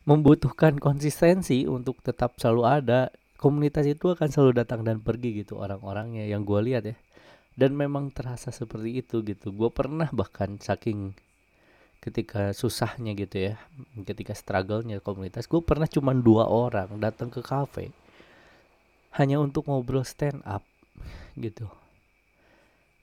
membutuhkan 0.09 0.81
konsistensi 0.81 1.69
untuk 1.69 2.01
tetap 2.01 2.41
selalu 2.41 2.65
ada. 2.65 3.13
Komunitas 3.37 3.85
itu 3.85 4.09
akan 4.09 4.33
selalu 4.33 4.65
datang 4.65 4.81
dan 4.81 5.05
pergi 5.05 5.45
gitu 5.45 5.61
orang-orangnya 5.61 6.25
yang 6.25 6.41
gue 6.41 6.65
lihat 6.65 6.89
ya. 6.89 6.97
Dan 7.53 7.77
memang 7.77 8.09
terasa 8.09 8.49
seperti 8.49 9.05
itu 9.05 9.21
gitu. 9.21 9.53
Gue 9.53 9.69
pernah 9.69 10.09
bahkan 10.09 10.57
saking 10.57 11.26
ketika 11.97 12.55
susahnya 12.55 13.17
gitu 13.17 13.51
ya 13.51 13.53
ketika 14.05 14.31
struggle-nya 14.31 15.03
komunitas 15.03 15.49
gue 15.49 15.59
pernah 15.59 15.89
cuma 15.89 16.13
dua 16.15 16.47
orang 16.47 16.97
datang 17.01 17.27
ke 17.27 17.41
kafe 17.41 17.91
hanya 19.17 19.41
untuk 19.41 19.65
ngobrol 19.65 20.05
stand 20.05 20.45
up 20.45 20.61
gitu. 21.33 21.65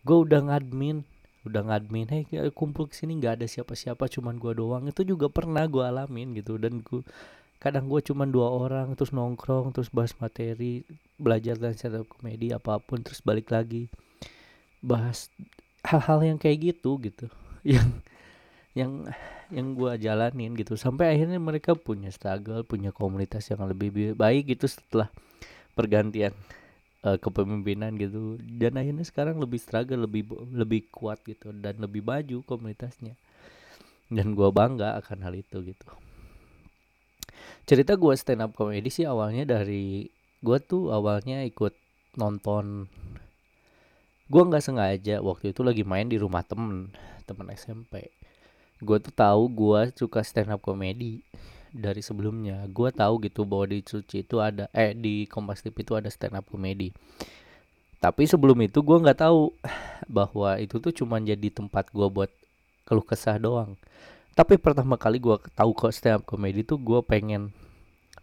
Gue 0.06 0.22
udah 0.22 0.46
ngadmin 0.46 1.02
udah 1.44 1.60
ngadmin 1.60 2.08
hey 2.08 2.24
kumpul 2.56 2.88
ke 2.88 2.96
sini 2.96 3.20
nggak 3.20 3.42
ada 3.42 3.46
siapa-siapa 3.50 4.06
cuman 4.06 4.38
gue 4.38 4.52
doang. 4.54 4.86
Itu 4.86 5.02
juga 5.02 5.26
pernah 5.26 5.66
gue 5.66 5.82
alamin 5.82 6.38
gitu 6.38 6.54
dan 6.54 6.80
gue 6.86 7.02
kadang 7.58 7.90
gue 7.90 8.00
cuma 8.04 8.28
dua 8.28 8.52
orang 8.52 8.92
terus 8.94 9.10
nongkrong 9.10 9.72
terus 9.72 9.88
bahas 9.88 10.12
materi 10.20 10.84
belajar 11.16 11.56
dan 11.56 11.72
stand 11.72 12.04
komedi 12.06 12.52
apa 12.52 12.76
pun 12.78 13.00
terus 13.00 13.24
balik 13.24 13.48
lagi 13.48 13.88
bahas 14.84 15.32
hal-hal 15.82 16.20
yang 16.22 16.38
kayak 16.38 16.74
gitu 16.74 17.00
gitu. 17.02 17.26
Yang 17.64 18.04
yang 18.74 19.06
yang 19.54 19.78
gue 19.78 19.92
jalanin 20.02 20.52
gitu. 20.58 20.74
Sampai 20.74 21.14
akhirnya 21.14 21.38
mereka 21.38 21.78
punya 21.78 22.10
struggle 22.10 22.66
punya 22.66 22.90
komunitas 22.90 23.46
yang 23.48 23.62
lebih 23.70 24.18
baik 24.18 24.50
gitu 24.50 24.66
setelah 24.66 25.08
pergantian 25.78 26.34
uh, 27.06 27.14
kepemimpinan 27.16 27.94
gitu. 27.94 28.36
Dan 28.42 28.74
akhirnya 28.74 29.06
sekarang 29.06 29.38
lebih 29.38 29.62
struggle 29.62 30.04
lebih 30.04 30.26
lebih 30.50 30.90
kuat 30.90 31.22
gitu 31.22 31.54
dan 31.54 31.78
lebih 31.78 32.02
maju 32.02 32.42
komunitasnya. 32.44 33.14
Dan 34.10 34.34
gue 34.34 34.50
bangga 34.50 34.98
akan 34.98 35.22
hal 35.22 35.34
itu 35.38 35.62
gitu. 35.62 35.88
Cerita 37.64 37.96
gue 37.96 38.12
stand 38.18 38.44
up 38.44 38.52
comedy 38.58 38.90
sih 38.90 39.08
awalnya 39.08 39.48
dari 39.48 40.10
gue 40.44 40.58
tuh 40.60 40.92
awalnya 40.92 41.46
ikut 41.46 41.72
nonton 42.18 42.90
gue 44.26 44.42
nggak 44.42 44.64
sengaja. 44.66 45.22
Waktu 45.22 45.54
itu 45.54 45.62
lagi 45.62 45.86
main 45.86 46.10
di 46.10 46.18
rumah 46.18 46.42
temen 46.42 46.90
temen 47.24 47.48
SMP 47.54 48.23
gue 48.84 48.98
tuh 49.00 49.14
tahu 49.16 49.48
gue 49.48 49.80
suka 49.96 50.20
stand 50.20 50.52
up 50.52 50.60
comedy 50.60 51.24
dari 51.72 52.04
sebelumnya. 52.04 52.68
Gue 52.70 52.92
tahu 52.92 53.18
gitu 53.24 53.42
bahwa 53.48 53.72
di 53.72 53.80
Suci 53.82 54.22
itu 54.22 54.38
ada 54.38 54.68
eh 54.70 54.92
di 54.92 55.24
Kompas 55.26 55.64
TV 55.64 55.74
itu 55.82 55.96
ada 55.96 56.12
stand 56.12 56.36
up 56.36 56.46
comedy. 56.46 56.92
Tapi 57.98 58.28
sebelum 58.28 58.60
itu 58.60 58.84
gue 58.84 59.00
nggak 59.00 59.24
tahu 59.24 59.50
bahwa 60.16 60.60
itu 60.60 60.76
tuh 60.78 60.92
cuma 60.92 61.16
jadi 61.18 61.48
tempat 61.48 61.88
gue 61.90 62.06
buat 62.06 62.30
keluh 62.84 63.02
kesah 63.02 63.40
doang. 63.40 63.74
Tapi 64.36 64.60
pertama 64.60 65.00
kali 65.00 65.16
gue 65.18 65.34
tahu 65.56 65.72
kok 65.72 65.90
stand 65.90 66.20
up 66.20 66.22
comedy 66.28 66.62
tuh 66.62 66.76
gue 66.76 67.00
pengen 67.02 67.50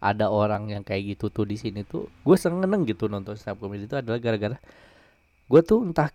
ada 0.02 0.30
orang 0.30 0.70
yang 0.70 0.84
kayak 0.86 1.18
gitu 1.18 1.30
tuh 1.30 1.46
di 1.46 1.58
sini 1.58 1.86
tuh 1.86 2.10
gue 2.26 2.38
seneng 2.38 2.86
gitu 2.90 3.06
nonton 3.06 3.38
stand 3.38 3.58
up 3.58 3.62
comedy 3.62 3.86
itu 3.86 3.94
adalah 3.94 4.18
gara-gara 4.18 4.58
gue 5.46 5.62
tuh 5.62 5.86
entah 5.86 6.10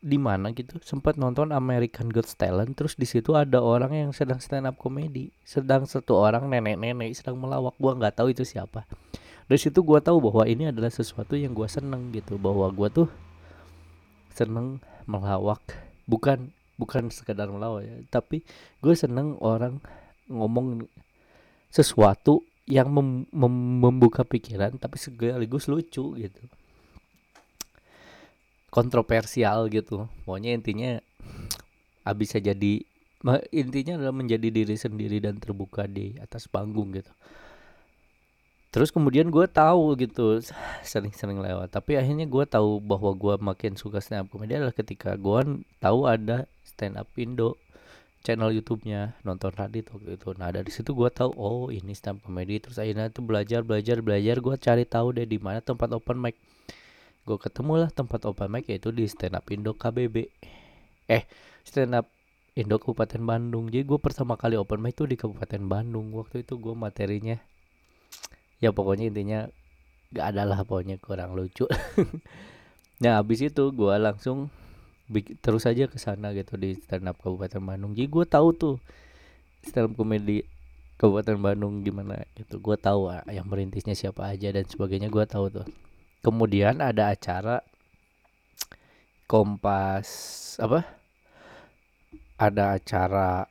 di 0.00 0.16
mana 0.16 0.56
gitu 0.56 0.80
sempat 0.80 1.20
nonton 1.20 1.52
American 1.52 2.08
Got 2.08 2.32
Talent 2.32 2.72
terus 2.72 2.96
di 2.96 3.04
situ 3.04 3.36
ada 3.36 3.60
orang 3.60 3.92
yang 3.92 4.10
sedang 4.16 4.40
stand 4.40 4.64
up 4.64 4.80
comedy 4.80 5.28
sedang 5.44 5.84
satu 5.84 6.16
orang 6.16 6.48
nenek-nenek 6.48 7.12
sedang 7.12 7.36
melawak 7.36 7.76
gua 7.76 7.92
nggak 7.96 8.16
tahu 8.16 8.32
itu 8.32 8.42
siapa. 8.48 8.88
Dari 9.44 9.60
situ 9.60 9.84
gua 9.84 10.00
tahu 10.00 10.30
bahwa 10.30 10.48
ini 10.48 10.72
adalah 10.72 10.88
sesuatu 10.88 11.36
yang 11.36 11.52
gua 11.52 11.68
seneng 11.68 12.08
gitu 12.16 12.40
bahwa 12.40 12.72
gua 12.72 12.88
tuh 12.88 13.12
seneng 14.32 14.80
melawak 15.04 15.60
bukan 16.08 16.48
bukan 16.80 17.12
sekedar 17.12 17.44
melawak 17.52 17.84
ya 17.84 17.94
tapi 18.08 18.40
gue 18.80 18.94
seneng 18.96 19.36
orang 19.44 19.84
ngomong 20.32 20.88
sesuatu 21.68 22.40
yang 22.64 22.88
mem 22.88 23.28
mem 23.28 23.54
membuka 23.84 24.24
pikiran 24.24 24.80
tapi 24.80 24.96
sekaligus 24.96 25.68
lucu 25.68 26.16
gitu 26.16 26.42
kontroversial 28.70 29.66
gitu. 29.68 30.06
Pokoknya 30.24 30.54
intinya 30.54 31.02
ah, 32.06 32.14
bisa 32.16 32.40
jadi 32.40 32.86
intinya 33.52 34.00
adalah 34.00 34.16
menjadi 34.16 34.48
diri 34.48 34.76
sendiri 34.80 35.20
dan 35.20 35.36
terbuka 35.36 35.84
di 35.84 36.16
atas 36.22 36.48
panggung 36.48 36.96
gitu. 36.96 37.12
Terus 38.70 38.94
kemudian 38.94 39.34
gue 39.34 39.50
tahu 39.50 39.98
gitu 39.98 40.38
sering-sering 40.86 41.42
lewat. 41.42 41.74
Tapi 41.74 41.98
akhirnya 41.98 42.24
gue 42.24 42.44
tahu 42.46 42.78
bahwa 42.78 43.10
gue 43.18 43.34
makin 43.42 43.74
suka 43.74 43.98
stand 43.98 44.24
up 44.24 44.28
comedy 44.30 44.54
adalah 44.54 44.72
ketika 44.72 45.18
gue 45.18 45.66
tahu 45.82 46.06
ada 46.06 46.46
stand 46.62 46.94
up 46.94 47.10
Indo 47.18 47.58
channel 48.22 48.54
YouTube-nya. 48.54 49.18
Nonton 49.26 49.50
Radit 49.58 49.90
waktu 49.90 50.14
itu. 50.14 50.30
Nah 50.38 50.54
dari 50.54 50.70
situ 50.70 50.94
gue 50.94 51.10
tahu 51.10 51.34
oh 51.34 51.74
ini 51.74 51.92
stand 51.98 52.22
up 52.22 52.30
comedy. 52.30 52.62
Terus 52.62 52.78
akhirnya 52.78 53.10
tuh 53.10 53.26
belajar 53.26 53.66
belajar 53.66 53.98
belajar. 54.06 54.38
Gue 54.38 54.54
cari 54.54 54.86
tahu 54.86 55.18
deh 55.18 55.26
di 55.26 55.42
mana 55.42 55.58
tempat 55.58 55.90
open 55.90 56.22
mic 56.22 56.38
gue 57.24 57.38
ketemu 57.38 57.86
lah 57.86 57.90
tempat 57.92 58.24
open 58.24 58.48
mic 58.48 58.66
yaitu 58.66 58.90
di 58.90 59.04
stand 59.06 59.36
up 59.36 59.46
Indo 59.52 59.76
KBB 59.76 60.30
eh 61.10 61.24
stand 61.62 61.94
up 61.94 62.08
Indo 62.58 62.82
Kabupaten 62.82 63.22
Bandung. 63.22 63.70
Jadi 63.70 63.86
gue 63.86 63.98
pertama 64.02 64.34
kali 64.34 64.58
open 64.58 64.82
mic 64.82 64.98
tuh 64.98 65.06
di 65.06 65.14
Kabupaten 65.14 65.62
Bandung. 65.70 66.10
Waktu 66.10 66.42
itu 66.42 66.58
gue 66.58 66.74
materinya 66.74 67.38
ya 68.60 68.74
pokoknya 68.74 69.08
intinya 69.08 69.48
gak 70.10 70.26
ada 70.34 70.42
lah 70.44 70.60
pokoknya 70.66 70.98
kurang 71.00 71.34
lucu. 71.34 71.66
Nah 73.00 73.16
habis 73.16 73.40
itu 73.40 73.72
gue 73.72 73.94
langsung 73.96 74.52
terus 75.40 75.64
aja 75.64 75.88
ke 75.88 75.96
sana 75.96 76.36
gitu 76.36 76.60
di 76.60 76.76
stand 76.76 77.08
up 77.08 77.16
Kabupaten 77.16 77.64
Bandung. 77.64 77.96
Jadi 77.96 78.12
gue 78.12 78.24
tahu 78.28 78.52
tuh 78.52 78.76
stand 79.64 79.88
up 79.88 79.92
komedi 79.96 80.44
Kabupaten 81.00 81.40
Bandung 81.40 81.80
gimana 81.80 82.20
gitu. 82.36 82.60
Gue 82.60 82.76
tahu 82.76 83.08
ah, 83.08 83.24
yang 83.32 83.48
merintisnya 83.48 83.96
siapa 83.96 84.28
aja 84.28 84.52
dan 84.52 84.68
sebagainya 84.68 85.08
gue 85.08 85.24
tahu 85.24 85.48
tuh 85.48 85.66
kemudian 86.20 86.80
ada 86.84 87.12
acara 87.12 87.64
Kompas 89.30 90.08
apa? 90.58 90.82
Ada 92.34 92.74
acara 92.74 93.46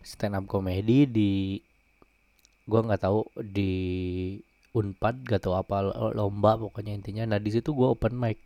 stand 0.00 0.32
up 0.32 0.48
comedy 0.48 1.04
di 1.04 1.60
gua 2.64 2.80
nggak 2.88 3.04
tahu 3.04 3.20
di 3.44 3.72
Unpad 4.72 5.28
gak 5.28 5.44
tau 5.44 5.60
apa 5.60 5.92
lomba 6.16 6.56
pokoknya 6.56 6.96
intinya. 6.96 7.28
Nah 7.28 7.36
di 7.36 7.52
situ 7.52 7.76
gua 7.76 7.92
open 7.92 8.16
mic. 8.16 8.40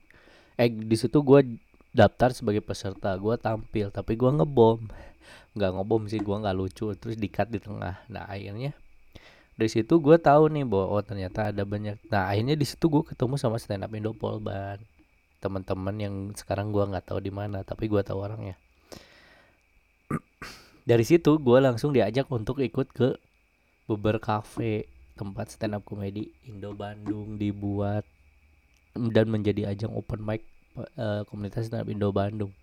Eh 0.58 0.66
di 0.66 0.96
situ 0.98 1.22
gua 1.22 1.46
daftar 1.94 2.34
sebagai 2.34 2.58
peserta 2.58 3.14
gua 3.22 3.38
tampil 3.38 3.94
tapi 3.94 4.18
gua 4.18 4.34
ngebom. 4.34 4.82
Nggak 5.54 5.70
ngebom 5.78 6.02
sih 6.10 6.18
gua 6.18 6.42
nggak 6.42 6.56
lucu 6.58 6.90
terus 6.98 7.14
dikat 7.14 7.54
di 7.54 7.62
tengah. 7.62 8.02
Nah 8.10 8.26
akhirnya 8.26 8.74
dari 9.56 9.70
situ 9.70 10.00
gue 10.00 10.16
tahu 10.16 10.48
nih 10.48 10.64
bahwa 10.64 10.86
oh 10.98 11.02
ternyata 11.04 11.52
ada 11.52 11.62
banyak 11.62 12.00
nah 12.08 12.32
akhirnya 12.32 12.56
di 12.56 12.64
situ 12.64 12.88
gue 12.88 13.02
ketemu 13.04 13.34
sama 13.36 13.60
stand 13.60 13.84
up 13.84 13.92
Indo 13.92 14.16
Polban 14.16 14.80
teman-teman 15.42 15.96
yang 15.98 16.14
sekarang 16.38 16.70
gue 16.70 16.86
nggak 16.86 17.10
tahu 17.10 17.18
di 17.18 17.34
mana 17.34 17.66
tapi 17.66 17.90
gue 17.90 17.98
tahu 17.98 18.22
orangnya. 18.22 18.54
Dari 20.88 21.02
situ 21.02 21.42
gue 21.42 21.58
langsung 21.58 21.90
diajak 21.90 22.30
untuk 22.30 22.62
ikut 22.62 22.94
ke 22.94 23.18
beberapa 23.90 24.22
cafe 24.22 24.86
tempat 25.18 25.50
stand 25.50 25.74
up 25.74 25.82
comedy 25.82 26.30
Indo 26.46 26.70
Bandung 26.78 27.34
dibuat 27.36 28.06
dan 28.94 29.26
menjadi 29.26 29.74
ajang 29.74 29.90
open 29.92 30.22
mic 30.22 30.46
uh, 30.78 31.26
komunitas 31.26 31.66
stand 31.66 31.82
up 31.82 31.90
Indo 31.90 32.14
Bandung. 32.14 32.54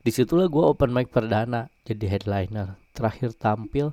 Di 0.00 0.08
situlah 0.08 0.48
gue 0.48 0.64
open 0.64 0.96
mic 0.96 1.12
perdana 1.12 1.68
jadi 1.84 2.08
headliner. 2.08 2.80
Terakhir 2.96 3.36
tampil 3.36 3.92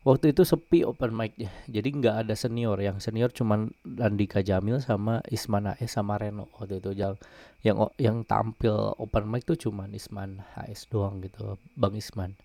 waktu 0.00 0.32
itu 0.32 0.48
sepi 0.48 0.80
open 0.88 1.12
mic 1.12 1.36
ya 1.36 1.52
jadi 1.68 1.88
nggak 1.92 2.16
ada 2.26 2.34
senior. 2.36 2.80
Yang 2.80 3.10
senior 3.10 3.30
cuman 3.32 3.72
Andika 4.00 4.40
Jamil 4.40 4.80
sama 4.80 5.20
Isman 5.28 5.68
HS 5.68 6.00
sama 6.00 6.16
Reno 6.16 6.48
waktu 6.56 6.80
itu 6.80 6.96
yang 6.96 7.14
yang 7.60 7.76
yang 8.00 8.16
tampil 8.24 8.96
open 8.96 9.28
mic 9.28 9.44
tuh 9.44 9.56
cuman 9.60 9.92
Isman 9.92 10.40
HS 10.56 10.88
doang 10.88 11.20
gitu. 11.20 11.60
Bang 11.76 11.96
Isman 11.96 12.36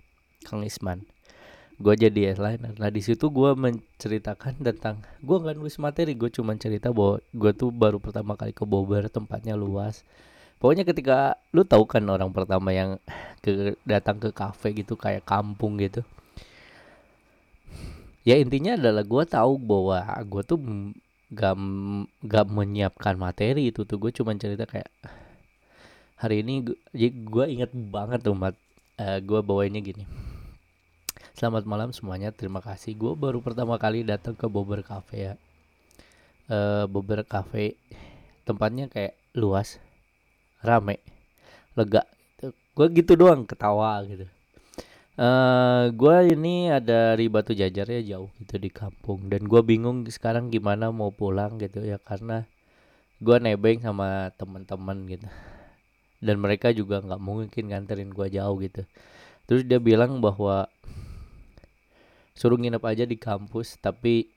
Kang 0.43 0.61
Isman. 0.61 1.07
Gue 1.75 1.91
jadi 1.99 2.31
headliner. 2.31 2.71
Nah 2.79 2.87
di 2.87 3.03
situ 3.03 3.27
gue 3.27 3.51
menceritakan 3.51 4.63
tentang 4.63 5.03
gue 5.19 5.37
nggak 5.39 5.55
nulis 5.59 5.75
materi 5.79 6.15
gue 6.15 6.31
cuma 6.31 6.55
cerita 6.55 6.91
bahwa 6.91 7.19
gue 7.35 7.51
tuh 7.51 7.71
baru 7.71 7.99
pertama 7.99 8.39
kali 8.39 8.55
ke 8.55 8.63
Bogor 8.63 9.07
tempatnya 9.11 9.59
luas. 9.59 10.03
Pokoknya 10.55 10.87
ketika 10.87 11.35
lu 11.51 11.67
tahu 11.67 11.83
kan 11.83 12.07
orang 12.07 12.31
pertama 12.31 12.71
yang 12.71 12.95
ke 13.43 13.75
datang 13.83 14.23
ke 14.23 14.31
kafe 14.31 14.71
gitu 14.71 14.95
kayak 14.95 15.27
kampung 15.27 15.75
gitu 15.75 16.07
ya 18.25 18.35
intinya 18.41 18.73
adalah 18.73 19.05
gue 19.05 19.23
tahu 19.29 19.53
bahwa 19.61 20.01
gue 20.25 20.43
tuh 20.43 20.57
gak 21.29 21.55
gak 22.25 22.45
menyiapkan 22.49 23.15
materi 23.15 23.69
itu 23.69 23.85
tuh. 23.85 24.01
Gue 24.01 24.11
cuma 24.11 24.33
cerita 24.35 24.65
kayak 24.65 24.89
hari 26.17 26.41
ini 26.41 26.65
gue 27.29 27.45
inget 27.45 27.71
banget 27.71 28.25
tuh 28.25 28.35
mat. 28.35 28.57
Uh, 28.95 29.19
eh, 29.19 29.19
gue 29.21 29.39
bawainnya 29.45 29.83
gini. 29.83 30.07
Selamat 31.35 31.67
malam 31.67 31.91
semuanya 31.93 32.31
terima 32.33 32.63
kasih. 32.63 32.95
Gue 32.97 33.13
baru 33.13 33.43
pertama 33.43 33.75
kali 33.77 34.07
datang 34.07 34.33
ke 34.33 34.47
Bobber 34.49 34.81
Cafe 34.81 35.31
ya. 35.31 35.33
Uh, 36.49 36.87
Bobber 36.89 37.21
Cafe 37.27 37.77
tempatnya 38.47 38.89
kayak 38.89 39.13
luas 39.35 39.77
rame 40.65 40.97
lega. 41.77 42.07
Gue 42.75 42.87
gitu 42.95 43.19
doang 43.19 43.43
ketawa 43.43 43.99
gitu 44.07 44.25
Uh, 45.15 45.23
eh, 45.23 45.83
gue 45.95 46.35
ini 46.35 46.67
ada 46.67 47.15
di 47.15 47.31
Batu 47.31 47.55
Jajar 47.55 47.87
ya 47.87 48.03
jauh 48.03 48.27
gitu 48.43 48.59
di 48.59 48.67
kampung. 48.67 49.31
Dan 49.31 49.47
gue 49.47 49.61
bingung 49.63 50.03
sekarang 50.11 50.51
gimana 50.51 50.91
mau 50.91 51.11
pulang 51.15 51.55
gitu 51.55 51.79
ya 51.87 51.95
karena 52.03 52.43
gue 53.23 53.37
nebeng 53.39 53.79
sama 53.79 54.35
teman-teman 54.35 55.07
gitu. 55.07 55.27
Dan 56.19 56.43
mereka 56.43 56.75
juga 56.75 56.99
nggak 56.99 57.21
mungkin 57.23 57.71
nganterin 57.71 58.11
gue 58.11 58.27
jauh 58.27 58.59
gitu. 58.59 58.83
Terus 59.47 59.63
dia 59.63 59.79
bilang 59.79 60.19
bahwa 60.19 60.67
suruh 62.35 62.59
nginep 62.59 62.83
aja 62.83 63.07
di 63.07 63.15
kampus 63.15 63.79
tapi 63.79 64.27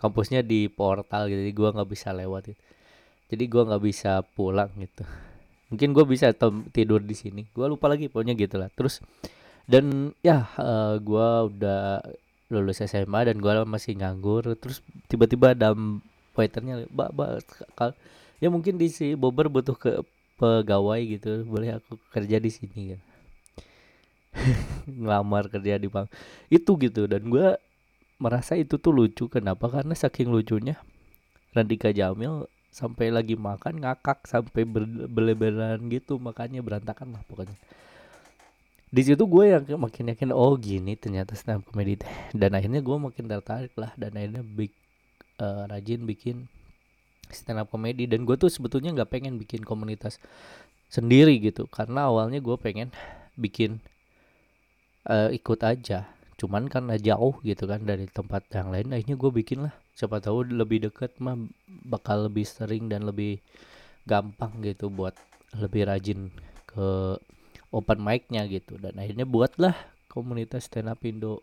kampusnya 0.00 0.40
di 0.40 0.72
portal 0.72 1.28
gitu 1.28 1.44
jadi 1.44 1.52
gue 1.52 1.68
nggak 1.76 1.90
bisa 1.92 2.08
lewat 2.16 2.48
gitu. 2.48 2.62
jadi 3.28 3.44
gue 3.44 3.62
nggak 3.68 3.82
bisa 3.84 4.24
pulang 4.32 4.72
gitu. 4.80 5.04
Mungkin 5.68 5.90
gue 5.92 6.04
bisa 6.06 6.30
tidur 6.70 7.02
di 7.02 7.12
sini. 7.12 7.42
Gue 7.50 7.66
lupa 7.66 7.90
lagi 7.90 8.06
pokoknya 8.06 8.38
gitulah. 8.38 8.70
Terus 8.72 9.02
dan 9.64 10.12
ya 10.20 10.44
uh, 10.60 10.60
eh, 10.60 10.94
gue 11.00 11.28
udah 11.56 12.04
lulus 12.52 12.84
SMA 12.84 13.20
dan 13.28 13.40
gue 13.40 13.52
masih 13.64 13.96
nganggur. 13.96 14.44
Terus 14.60 14.84
tiba-tiba 15.08 15.56
ada 15.56 15.72
waiternya 16.36 16.84
mbak 16.90 17.10
mbak 17.14 17.30
ya 18.42 18.48
mungkin 18.52 18.76
di 18.76 18.90
si 18.90 19.14
Bobber 19.14 19.48
butuh 19.48 19.78
ke 19.78 20.02
pegawai 20.34 20.98
gitu 21.06 21.46
boleh 21.46 21.78
aku 21.78 21.94
kerja 22.10 22.42
di 22.42 22.50
sini 22.50 22.80
ya 22.90 22.98
ngelamar 25.00 25.48
kerja 25.48 25.78
di 25.80 25.88
bank. 25.88 26.10
Itu 26.50 26.76
gitu 26.76 27.06
dan 27.06 27.24
gue 27.30 27.56
merasa 28.18 28.58
itu 28.58 28.76
tuh 28.76 28.92
lucu. 28.92 29.30
Kenapa? 29.30 29.70
Karena 29.70 29.94
saking 29.94 30.28
lucunya 30.28 30.76
Randika 31.54 31.94
Jamil 31.94 32.50
sampai 32.74 33.14
lagi 33.14 33.38
makan 33.38 33.80
ngakak 33.80 34.26
sampai 34.26 34.66
berlebaran 35.08 35.78
gitu. 35.88 36.18
Makanya 36.18 36.60
berantakan 36.66 37.14
lah 37.14 37.22
pokoknya 37.30 37.54
di 38.94 39.02
situ 39.02 39.26
gue 39.26 39.44
yang 39.50 39.66
makin 39.74 40.14
yakin 40.14 40.30
oh 40.30 40.54
gini 40.54 40.94
ternyata 40.94 41.34
stand 41.34 41.58
up 41.58 41.66
comedy. 41.66 41.98
Dan 42.30 42.54
akhirnya 42.54 42.78
gue 42.78 42.94
makin 42.94 43.26
tertarik 43.26 43.74
lah 43.74 43.90
dan 43.98 44.14
akhirnya 44.14 44.46
big 44.46 44.70
uh, 45.42 45.66
rajin 45.66 46.06
bikin 46.06 46.46
stand 47.34 47.58
up 47.58 47.74
comedy. 47.74 48.06
Dan 48.06 48.22
gue 48.22 48.38
tuh 48.38 48.46
sebetulnya 48.46 48.94
nggak 48.94 49.10
pengen 49.10 49.34
bikin 49.34 49.66
komunitas 49.66 50.22
sendiri 50.86 51.42
gitu. 51.42 51.66
Karena 51.66 52.06
awalnya 52.06 52.38
gue 52.38 52.54
pengen 52.54 52.94
bikin 53.34 53.82
uh, 55.10 55.26
ikut 55.34 55.58
aja. 55.66 56.06
Cuman 56.38 56.70
karena 56.70 56.94
jauh 56.94 57.34
gitu 57.42 57.66
kan 57.66 57.82
dari 57.82 58.06
tempat 58.06 58.46
yang 58.54 58.70
lain 58.70 58.94
akhirnya 58.94 59.18
gue 59.18 59.30
bikin 59.34 59.66
lah. 59.66 59.74
Siapa 59.98 60.22
tahu 60.22 60.46
lebih 60.46 60.86
deket 60.86 61.18
mah 61.18 61.34
bakal 61.82 62.30
lebih 62.30 62.46
sering 62.46 62.86
dan 62.86 63.10
lebih 63.10 63.42
gampang 64.06 64.54
gitu 64.62 64.86
buat 64.86 65.18
lebih 65.58 65.90
rajin 65.90 66.30
ke 66.70 67.18
open 67.74 67.98
mic-nya 67.98 68.46
gitu. 68.46 68.78
Dan 68.78 68.94
akhirnya 69.02 69.26
buatlah 69.26 69.74
komunitas 70.06 70.70
stand 70.70 70.86
up 70.86 71.02
Indo 71.02 71.42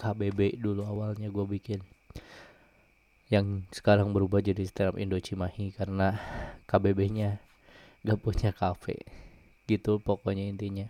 KBB 0.00 0.56
dulu 0.56 0.88
awalnya 0.88 1.28
gue 1.28 1.44
bikin. 1.44 1.84
Yang 3.28 3.68
sekarang 3.76 4.16
berubah 4.16 4.40
jadi 4.40 4.64
stand 4.64 4.96
up 4.96 4.96
Indo 4.96 5.20
Cimahi 5.20 5.76
karena 5.76 6.16
KBB-nya 6.64 7.36
gak 8.08 8.20
punya 8.24 8.56
kafe. 8.56 9.04
Gitu 9.68 10.00
pokoknya 10.00 10.48
intinya. 10.48 10.88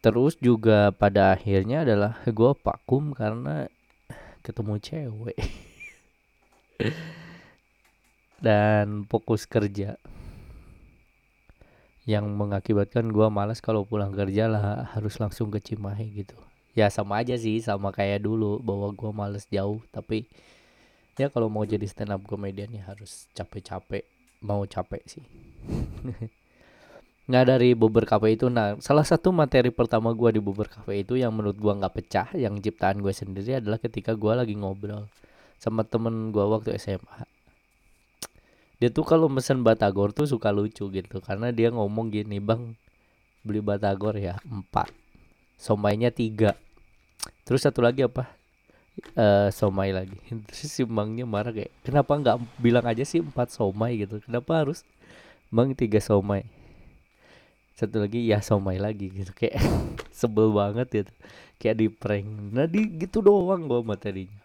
Terus 0.00 0.40
juga 0.40 0.92
pada 0.96 1.36
akhirnya 1.36 1.84
adalah 1.84 2.16
gue 2.24 2.52
vakum 2.64 3.12
karena 3.12 3.68
ketemu 4.40 4.80
cewek. 4.80 5.38
Dan 8.44 9.08
fokus 9.08 9.48
kerja 9.48 9.96
yang 12.04 12.28
mengakibatkan 12.28 13.08
gue 13.08 13.26
malas 13.32 13.64
kalau 13.64 13.88
pulang 13.88 14.12
kerja 14.12 14.44
lah 14.44 14.88
harus 14.92 15.16
langsung 15.16 15.48
ke 15.48 15.60
Cimahi 15.60 16.24
gitu. 16.24 16.36
Ya 16.76 16.92
sama 16.92 17.24
aja 17.24 17.38
sih 17.40 17.62
sama 17.64 17.94
kayak 17.94 18.24
dulu 18.24 18.60
bahwa 18.60 18.92
gue 18.92 19.10
males 19.14 19.44
jauh 19.48 19.80
tapi 19.88 20.28
ya 21.16 21.32
kalau 21.32 21.48
mau 21.48 21.64
jadi 21.64 21.86
stand 21.88 22.12
up 22.12 22.20
comedian 22.28 22.68
ya 22.74 22.84
harus 22.92 23.30
capek-capek 23.32 24.04
mau 24.44 24.62
capek 24.68 25.02
sih. 25.08 25.24
Nah 27.24 27.40
dari 27.40 27.72
Bubur 27.72 28.04
Cafe 28.04 28.36
itu 28.36 28.52
nah 28.52 28.76
salah 28.84 29.00
satu 29.00 29.32
materi 29.32 29.72
pertama 29.72 30.12
gue 30.12 30.36
di 30.36 30.40
Bubur 30.44 30.68
Cafe 30.68 31.00
itu 31.00 31.16
yang 31.16 31.32
menurut 31.32 31.56
gue 31.56 31.72
nggak 31.72 31.94
pecah 31.96 32.28
yang 32.36 32.60
ciptaan 32.60 33.00
gue 33.00 33.16
sendiri 33.16 33.64
adalah 33.64 33.80
ketika 33.80 34.12
gue 34.12 34.28
lagi 34.36 34.52
ngobrol 34.52 35.08
sama 35.56 35.88
temen 35.88 36.36
gue 36.36 36.44
waktu 36.44 36.76
SMA 36.76 37.24
dia 38.84 38.92
tuh 38.92 39.00
kalau 39.00 39.32
mesen 39.32 39.64
batagor 39.64 40.12
tuh 40.12 40.28
suka 40.28 40.52
lucu 40.52 40.84
gitu. 40.92 41.16
Karena 41.24 41.48
dia 41.48 41.72
ngomong 41.72 42.12
gini 42.12 42.36
bang 42.36 42.76
beli 43.40 43.64
batagor 43.64 44.12
ya 44.20 44.36
empat. 44.44 44.92
Somainya 45.56 46.12
tiga. 46.12 46.52
Terus 47.48 47.64
satu 47.64 47.80
lagi 47.80 48.04
apa? 48.04 48.28
Uh, 49.16 49.48
somai 49.56 49.88
lagi. 49.88 50.20
Terus 50.52 50.68
si 50.68 50.84
bangnya 50.84 51.24
marah 51.24 51.48
kayak 51.48 51.72
kenapa 51.80 52.12
nggak 52.12 52.36
bilang 52.60 52.84
aja 52.84 53.08
sih 53.08 53.24
empat 53.24 53.56
somai 53.56 54.04
gitu? 54.04 54.20
Kenapa 54.20 54.60
harus 54.60 54.84
bang 55.48 55.72
tiga 55.72 55.96
somai? 56.04 56.44
Satu 57.72 58.04
lagi 58.04 58.20
ya 58.28 58.44
somai 58.44 58.76
lagi 58.76 59.08
gitu. 59.08 59.32
Kayak 59.32 59.64
sebel 60.20 60.52
banget 60.52 60.92
gitu. 60.92 61.12
Kayak 61.56 61.76
di 61.80 61.86
prank. 61.88 62.28
Nah 62.52 62.68
di 62.68 62.84
gitu 63.00 63.24
doang 63.24 63.64
gue 63.64 63.80
materinya 63.80 64.44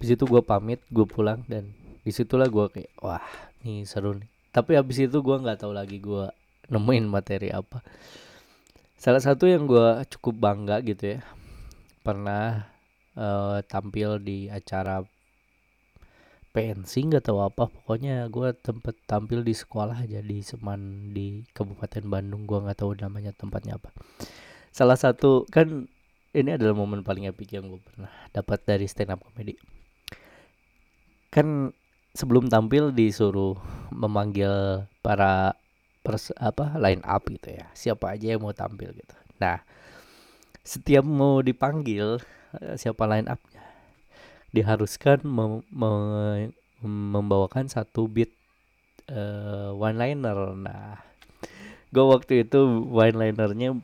habis 0.00 0.16
itu 0.16 0.24
gue 0.24 0.40
pamit 0.40 0.80
gue 0.88 1.04
pulang 1.04 1.44
dan 1.44 1.68
di 2.00 2.10
situlah 2.10 2.48
gue 2.48 2.66
kayak 2.72 2.92
wah 3.00 3.24
nih 3.64 3.84
seru 3.84 4.16
nih. 4.16 4.28
Tapi 4.50 4.74
habis 4.74 4.98
itu 4.98 5.18
gue 5.22 5.36
nggak 5.36 5.62
tahu 5.62 5.72
lagi 5.76 6.02
gue 6.02 6.26
nemuin 6.70 7.06
materi 7.06 7.48
apa. 7.52 7.82
Salah 9.00 9.22
satu 9.22 9.48
yang 9.48 9.64
gue 9.64 10.04
cukup 10.16 10.36
bangga 10.36 10.84
gitu 10.84 11.16
ya 11.16 11.20
pernah 12.00 12.68
uh, 13.16 13.60
tampil 13.64 14.20
di 14.20 14.48
acara 14.48 15.04
pensi 16.50 17.06
nggak 17.06 17.30
tahu 17.30 17.38
apa 17.46 17.70
pokoknya 17.70 18.26
gue 18.26 18.50
tempat 18.58 18.98
tampil 19.06 19.46
di 19.46 19.54
sekolah 19.54 20.02
aja 20.02 20.18
di 20.18 20.42
Seman 20.42 21.14
di 21.14 21.46
Kabupaten 21.54 22.10
Bandung 22.10 22.42
gue 22.42 22.58
nggak 22.58 22.78
tahu 22.82 22.98
namanya 22.98 23.30
tempatnya 23.30 23.78
apa. 23.78 23.94
Salah 24.74 24.98
satu 24.98 25.46
kan 25.46 25.86
ini 26.30 26.50
adalah 26.54 26.74
momen 26.74 27.02
paling 27.02 27.26
epic 27.26 27.54
yang 27.54 27.70
gue 27.70 27.80
pernah 27.82 28.10
dapat 28.34 28.62
dari 28.66 28.86
stand 28.90 29.14
up 29.14 29.22
comedy. 29.22 29.54
Kan 31.30 31.70
sebelum 32.14 32.50
tampil 32.50 32.90
disuruh 32.90 33.54
memanggil 33.94 34.84
para 35.02 35.54
pers 36.00 36.34
apa 36.38 36.74
line 36.80 37.02
up 37.06 37.22
gitu 37.28 37.54
ya. 37.54 37.66
Siapa 37.76 38.16
aja 38.16 38.34
yang 38.34 38.42
mau 38.42 38.54
tampil 38.54 38.90
gitu. 38.94 39.16
Nah 39.38 39.62
setiap 40.66 41.04
mau 41.06 41.40
dipanggil 41.40 42.20
eh, 42.58 42.76
siapa 42.76 43.06
line 43.06 43.28
upnya? 43.30 43.62
Diharuskan 44.50 45.22
mem 45.22 45.62
mem 45.70 46.50
membawakan 46.80 47.68
satu 47.68 48.08
beat 48.08 48.32
uh, 49.12 49.76
one 49.76 50.00
liner 50.00 50.56
nah 50.56 50.96
gue 51.92 52.00
waktu 52.00 52.48
itu 52.48 52.88
one 52.88 53.20
linernya 53.20 53.76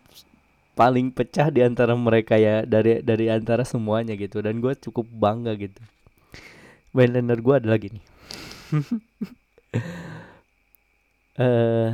paling 0.73 1.13
pecah 1.13 1.53
di 1.53 1.61
antara 1.61 1.93
mereka 1.93 2.41
ya 2.41 2.65
dari 2.65 3.05
dari 3.05 3.29
antara 3.29 3.63
semuanya 3.67 4.17
gitu. 4.17 4.41
Dan 4.41 4.65
gue 4.65 4.73
cukup 4.79 5.05
bangga 5.13 5.55
gitu 5.61 5.83
one 6.97 7.13
liner 7.13 7.37
gue 7.37 7.55
adalah 7.61 7.77
gini 7.77 8.01
uh, 11.45 11.93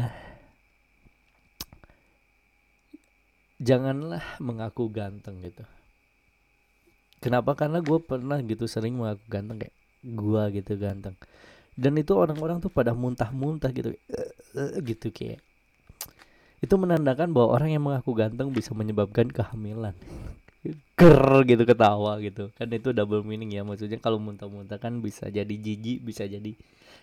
janganlah 3.59 4.23
mengaku 4.39 4.87
ganteng 4.95 5.43
gitu 5.43 5.67
Kenapa? 7.23 7.55
Karena 7.55 7.79
gue 7.79 8.03
pernah 8.03 8.43
gitu 8.43 8.67
sering 8.67 8.99
mengaku 8.99 9.23
ganteng 9.31 9.63
kayak 9.63 9.77
gue 10.03 10.43
gitu 10.59 10.75
ganteng. 10.75 11.15
Dan 11.79 11.95
itu 11.95 12.19
orang-orang 12.19 12.59
tuh 12.59 12.69
pada 12.69 12.91
muntah-muntah 12.93 13.71
gitu, 13.71 13.95
gitu 14.83 15.07
kayak. 15.15 15.39
Itu 16.59 16.75
menandakan 16.75 17.31
bahwa 17.31 17.55
orang 17.55 17.71
yang 17.79 17.87
mengaku 17.87 18.11
ganteng 18.19 18.51
bisa 18.51 18.75
menyebabkan 18.75 19.31
kehamilan. 19.31 19.95
Ker 20.95 21.43
gitu 21.43 21.67
ketawa 21.67 22.23
gitu. 22.23 22.55
Kan 22.55 22.71
itu 22.71 22.95
double 22.95 23.27
meaning 23.27 23.51
ya 23.51 23.67
maksudnya 23.67 23.99
kalau 23.99 24.23
muntah-muntah 24.23 24.79
kan 24.79 25.03
bisa 25.03 25.27
jadi 25.27 25.51
jijik, 25.51 26.07
bisa 26.07 26.23
jadi 26.23 26.55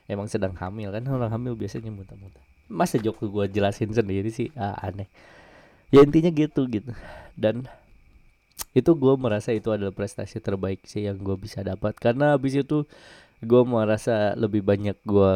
emang 0.08 0.32
sedang 0.32 0.56
hamil 0.56 0.96
kan 0.96 1.04
orang 1.12 1.30
hamil 1.36 1.60
biasanya 1.60 1.92
muntah-muntah. 1.92 2.42
Masa 2.72 2.96
jok 3.02 3.20
gue 3.28 3.46
jelasin 3.52 3.92
sendiri 3.92 4.32
sih 4.32 4.54
ah, 4.56 4.80
aneh. 4.80 5.12
Ya 5.92 6.06
intinya 6.06 6.32
gitu 6.32 6.70
gitu. 6.72 6.96
Dan 7.36 7.68
itu 8.72 8.92
gue 8.94 9.14
merasa 9.18 9.50
itu 9.52 9.74
adalah 9.74 9.92
prestasi 9.92 10.38
terbaik 10.40 10.86
sih 10.86 11.10
yang 11.10 11.18
gue 11.18 11.36
bisa 11.36 11.66
dapat 11.66 11.98
karena 11.98 12.38
habis 12.38 12.54
itu 12.54 12.86
gue 13.42 13.62
merasa 13.66 14.38
lebih 14.38 14.62
banyak 14.62 14.96
gue 15.08 15.34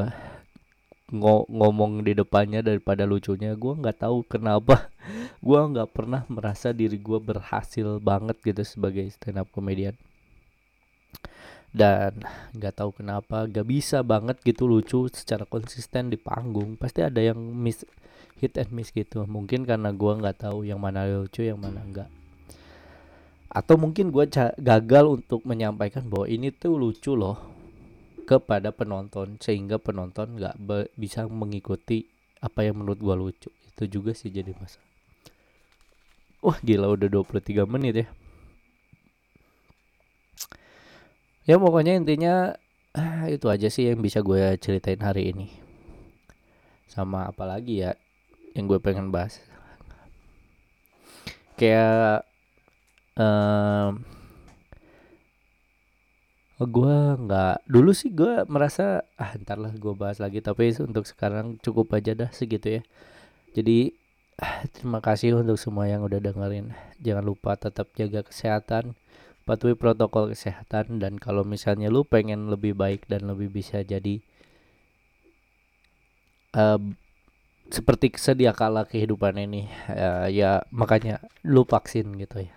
ngo 1.11 1.43
ngomong 1.51 2.07
di 2.07 2.15
depannya 2.15 2.63
daripada 2.63 3.03
lucunya 3.03 3.57
gue 3.57 3.73
nggak 3.75 4.07
tahu 4.07 4.23
kenapa. 4.27 4.87
Gue 5.43 5.59
nggak 5.59 5.91
pernah 5.91 6.23
merasa 6.31 6.71
diri 6.71 6.95
gue 6.95 7.19
berhasil 7.19 7.99
banget 7.99 8.39
gitu 8.39 8.63
sebagai 8.63 9.03
stand 9.11 9.43
up 9.43 9.51
comedian. 9.51 9.91
Dan 11.67 12.23
nggak 12.55 12.79
tahu 12.79 12.95
kenapa 12.95 13.43
gak 13.51 13.67
bisa 13.67 13.99
banget 14.07 14.39
gitu 14.47 14.63
lucu 14.71 15.11
secara 15.11 15.43
konsisten 15.43 16.07
di 16.07 16.15
panggung. 16.15 16.79
Pasti 16.79 17.03
ada 17.03 17.19
yang 17.19 17.35
miss 17.35 17.83
hit 18.39 18.55
and 18.55 18.71
miss 18.71 18.95
gitu. 18.95 19.27
Mungkin 19.27 19.67
karena 19.67 19.91
gue 19.91 20.11
nggak 20.15 20.47
tahu 20.47 20.63
yang 20.63 20.79
mana 20.79 21.03
lucu 21.03 21.43
yang 21.43 21.59
mana 21.59 21.83
enggak 21.83 22.07
atau 23.53 23.77
mungkin 23.77 24.09
gue 24.09 24.25
gagal 24.57 25.05
untuk 25.05 25.45
menyampaikan 25.45 26.09
bahwa 26.09 26.25
ini 26.25 26.49
tuh 26.49 26.73
lucu 26.73 27.13
loh 27.13 27.52
kepada 28.23 28.71
penonton 28.71 29.35
sehingga 29.39 29.77
penonton 29.77 30.39
nggak 30.39 30.55
bisa 30.95 31.27
mengikuti 31.27 32.07
apa 32.43 32.67
yang 32.67 32.79
menurut 32.83 32.99
gue 32.99 33.15
lucu. 33.15 33.49
Itu 33.73 33.87
juga 33.87 34.11
sih 34.15 34.31
jadi 34.31 34.51
masalah. 34.55 34.91
Wah 36.43 36.59
gila 36.59 36.91
udah 36.91 37.07
23 37.07 37.63
menit 37.63 38.03
ya. 38.03 38.07
Ya 41.43 41.55
pokoknya 41.59 41.99
intinya 41.99 42.55
ah, 42.95 43.27
itu 43.27 43.47
aja 43.51 43.67
sih 43.67 43.91
yang 43.91 43.99
bisa 43.99 44.19
gue 44.19 44.55
ceritain 44.59 44.99
hari 44.99 45.31
ini. 45.31 45.47
Sama 46.87 47.27
apalagi 47.31 47.83
ya 47.83 47.95
yang 48.55 48.67
gue 48.67 48.79
pengen 48.79 49.11
bahas? 49.11 49.39
Kayak 51.55 52.27
um, 53.15 54.03
gue 56.61 56.97
nggak 57.17 57.65
dulu 57.65 57.91
sih 57.97 58.13
gue 58.13 58.45
merasa 58.45 59.01
ah 59.17 59.33
ntar 59.41 59.57
lah 59.57 59.73
gue 59.73 59.93
bahas 59.97 60.21
lagi. 60.21 60.39
Tapi 60.43 60.73
untuk 60.83 61.05
sekarang 61.09 61.57
cukup 61.61 61.93
aja 61.97 62.13
dah 62.13 62.29
segitu 62.29 62.79
ya. 62.79 62.81
Jadi 63.57 63.93
ah, 64.41 64.65
terima 64.73 64.99
kasih 65.01 65.37
untuk 65.37 65.57
semua 65.57 65.89
yang 65.89 66.05
udah 66.05 66.19
dengerin. 66.21 66.73
Jangan 67.01 67.23
lupa 67.25 67.57
tetap 67.57 67.89
jaga 67.97 68.25
kesehatan 68.25 68.97
patuhi 69.43 69.75
protokol 69.75 70.31
kesehatan 70.31 71.03
dan 71.03 71.19
kalau 71.19 71.43
misalnya 71.43 71.91
lu 71.91 72.07
pengen 72.07 72.47
lebih 72.47 72.73
baik 72.73 73.03
dan 73.11 73.27
lebih 73.27 73.51
bisa 73.51 73.83
jadi 73.83 74.23
uh, 76.55 76.79
seperti 77.67 78.15
sedia 78.15 78.55
kala 78.55 78.87
kehidupan 78.87 79.35
ini 79.35 79.67
uh, 79.91 80.31
ya 80.31 80.63
makanya 80.71 81.19
lu 81.43 81.67
vaksin 81.67 82.15
gitu 82.15 82.47
ya. 82.47 82.55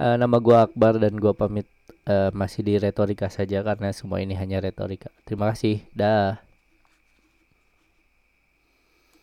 Uh, 0.00 0.16
nama 0.20 0.36
gua 0.40 0.68
Akbar 0.68 0.96
dan 0.96 1.20
gua 1.20 1.36
pamit 1.36 1.68
uh, 2.08 2.30
masih 2.34 2.62
di 2.66 2.74
retorika 2.80 3.28
saja 3.28 3.62
karena 3.62 3.92
semua 3.92 4.22
ini 4.22 4.34
hanya 4.38 4.62
retorika. 4.62 5.10
Terima 5.26 5.50
kasih. 5.52 5.84
Dah 5.92 6.40